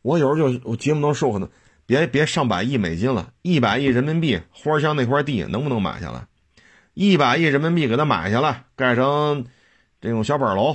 [0.00, 1.50] 我有时候就我节目能受很多，
[1.84, 6.26] 别别上百亿美金了，一百亿人民币，花乡那块地能不能买下来？
[6.94, 9.46] 一百亿人民币给他买下来，盖成
[10.00, 10.74] 这种小板楼，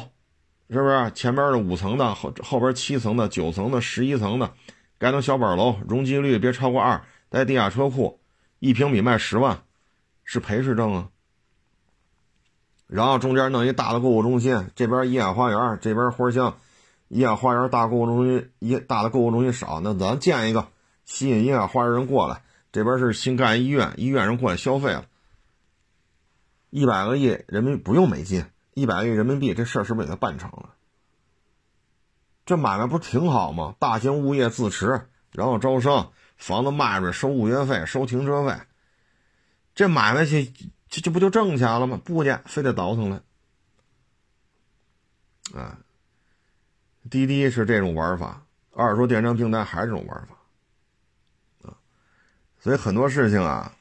[0.69, 1.11] 是不是？
[1.13, 4.51] 前边的五层的，后后边七层的、九层的、十一层的，
[4.97, 8.19] 盖成小板楼，容积率别超过二，带地下车库，
[8.59, 9.59] 一平米卖十万，
[10.23, 11.09] 是赔是挣啊？
[12.87, 16.57] 然后中间弄一大的购物中心，这边怡海花园，这边花乡，
[17.09, 20.67] 怡海花园大购物中心，一大的购物中心少，那咱建一个，
[21.05, 22.41] 吸引怡海花园人过来。
[22.71, 25.05] 这边是新盖医院，医院人过来消费了。
[26.69, 30.73] 一百个亿人民币不用美金，一百个亿人民币这事儿是不是给他办成了？
[32.45, 33.75] 这买卖不是挺好吗？
[33.79, 38.57] 大型物业自持，然后招商，房子卖出去收物业费、收停车费，
[39.75, 40.53] 这买卖去
[40.89, 41.99] 这这不就挣钱了吗？
[42.03, 43.21] 不去，非得倒腾来。
[45.53, 45.79] 啊，
[47.09, 51.77] 滴滴是这种玩法，二手电商平台还是这种玩法，啊，
[52.59, 53.73] 所以很多事情啊。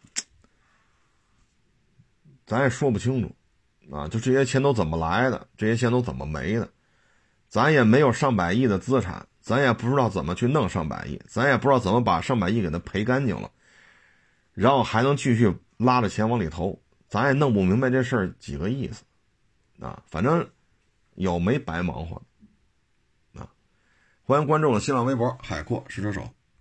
[2.47, 3.35] 咱也说不清楚，
[3.95, 6.69] 啊，就这些钱都怎么来的，这些钱都怎么没的，
[7.49, 13.51] 咱也没有上百亿的资产，咱也不知道怎么去弄上百亿，咱也不知道怎么把上百亿给它赔干净了，
[14.53, 19.03] 然后还能继续拉着钱往里投，咱也弄不明白这事儿几个意思，
[19.85, 20.49] 啊，反正
[21.17, 22.23] 有没白忙活，
[23.35, 23.51] 啊，
[24.23, 26.23] 欢迎关注我新浪微博“海阔试车手”。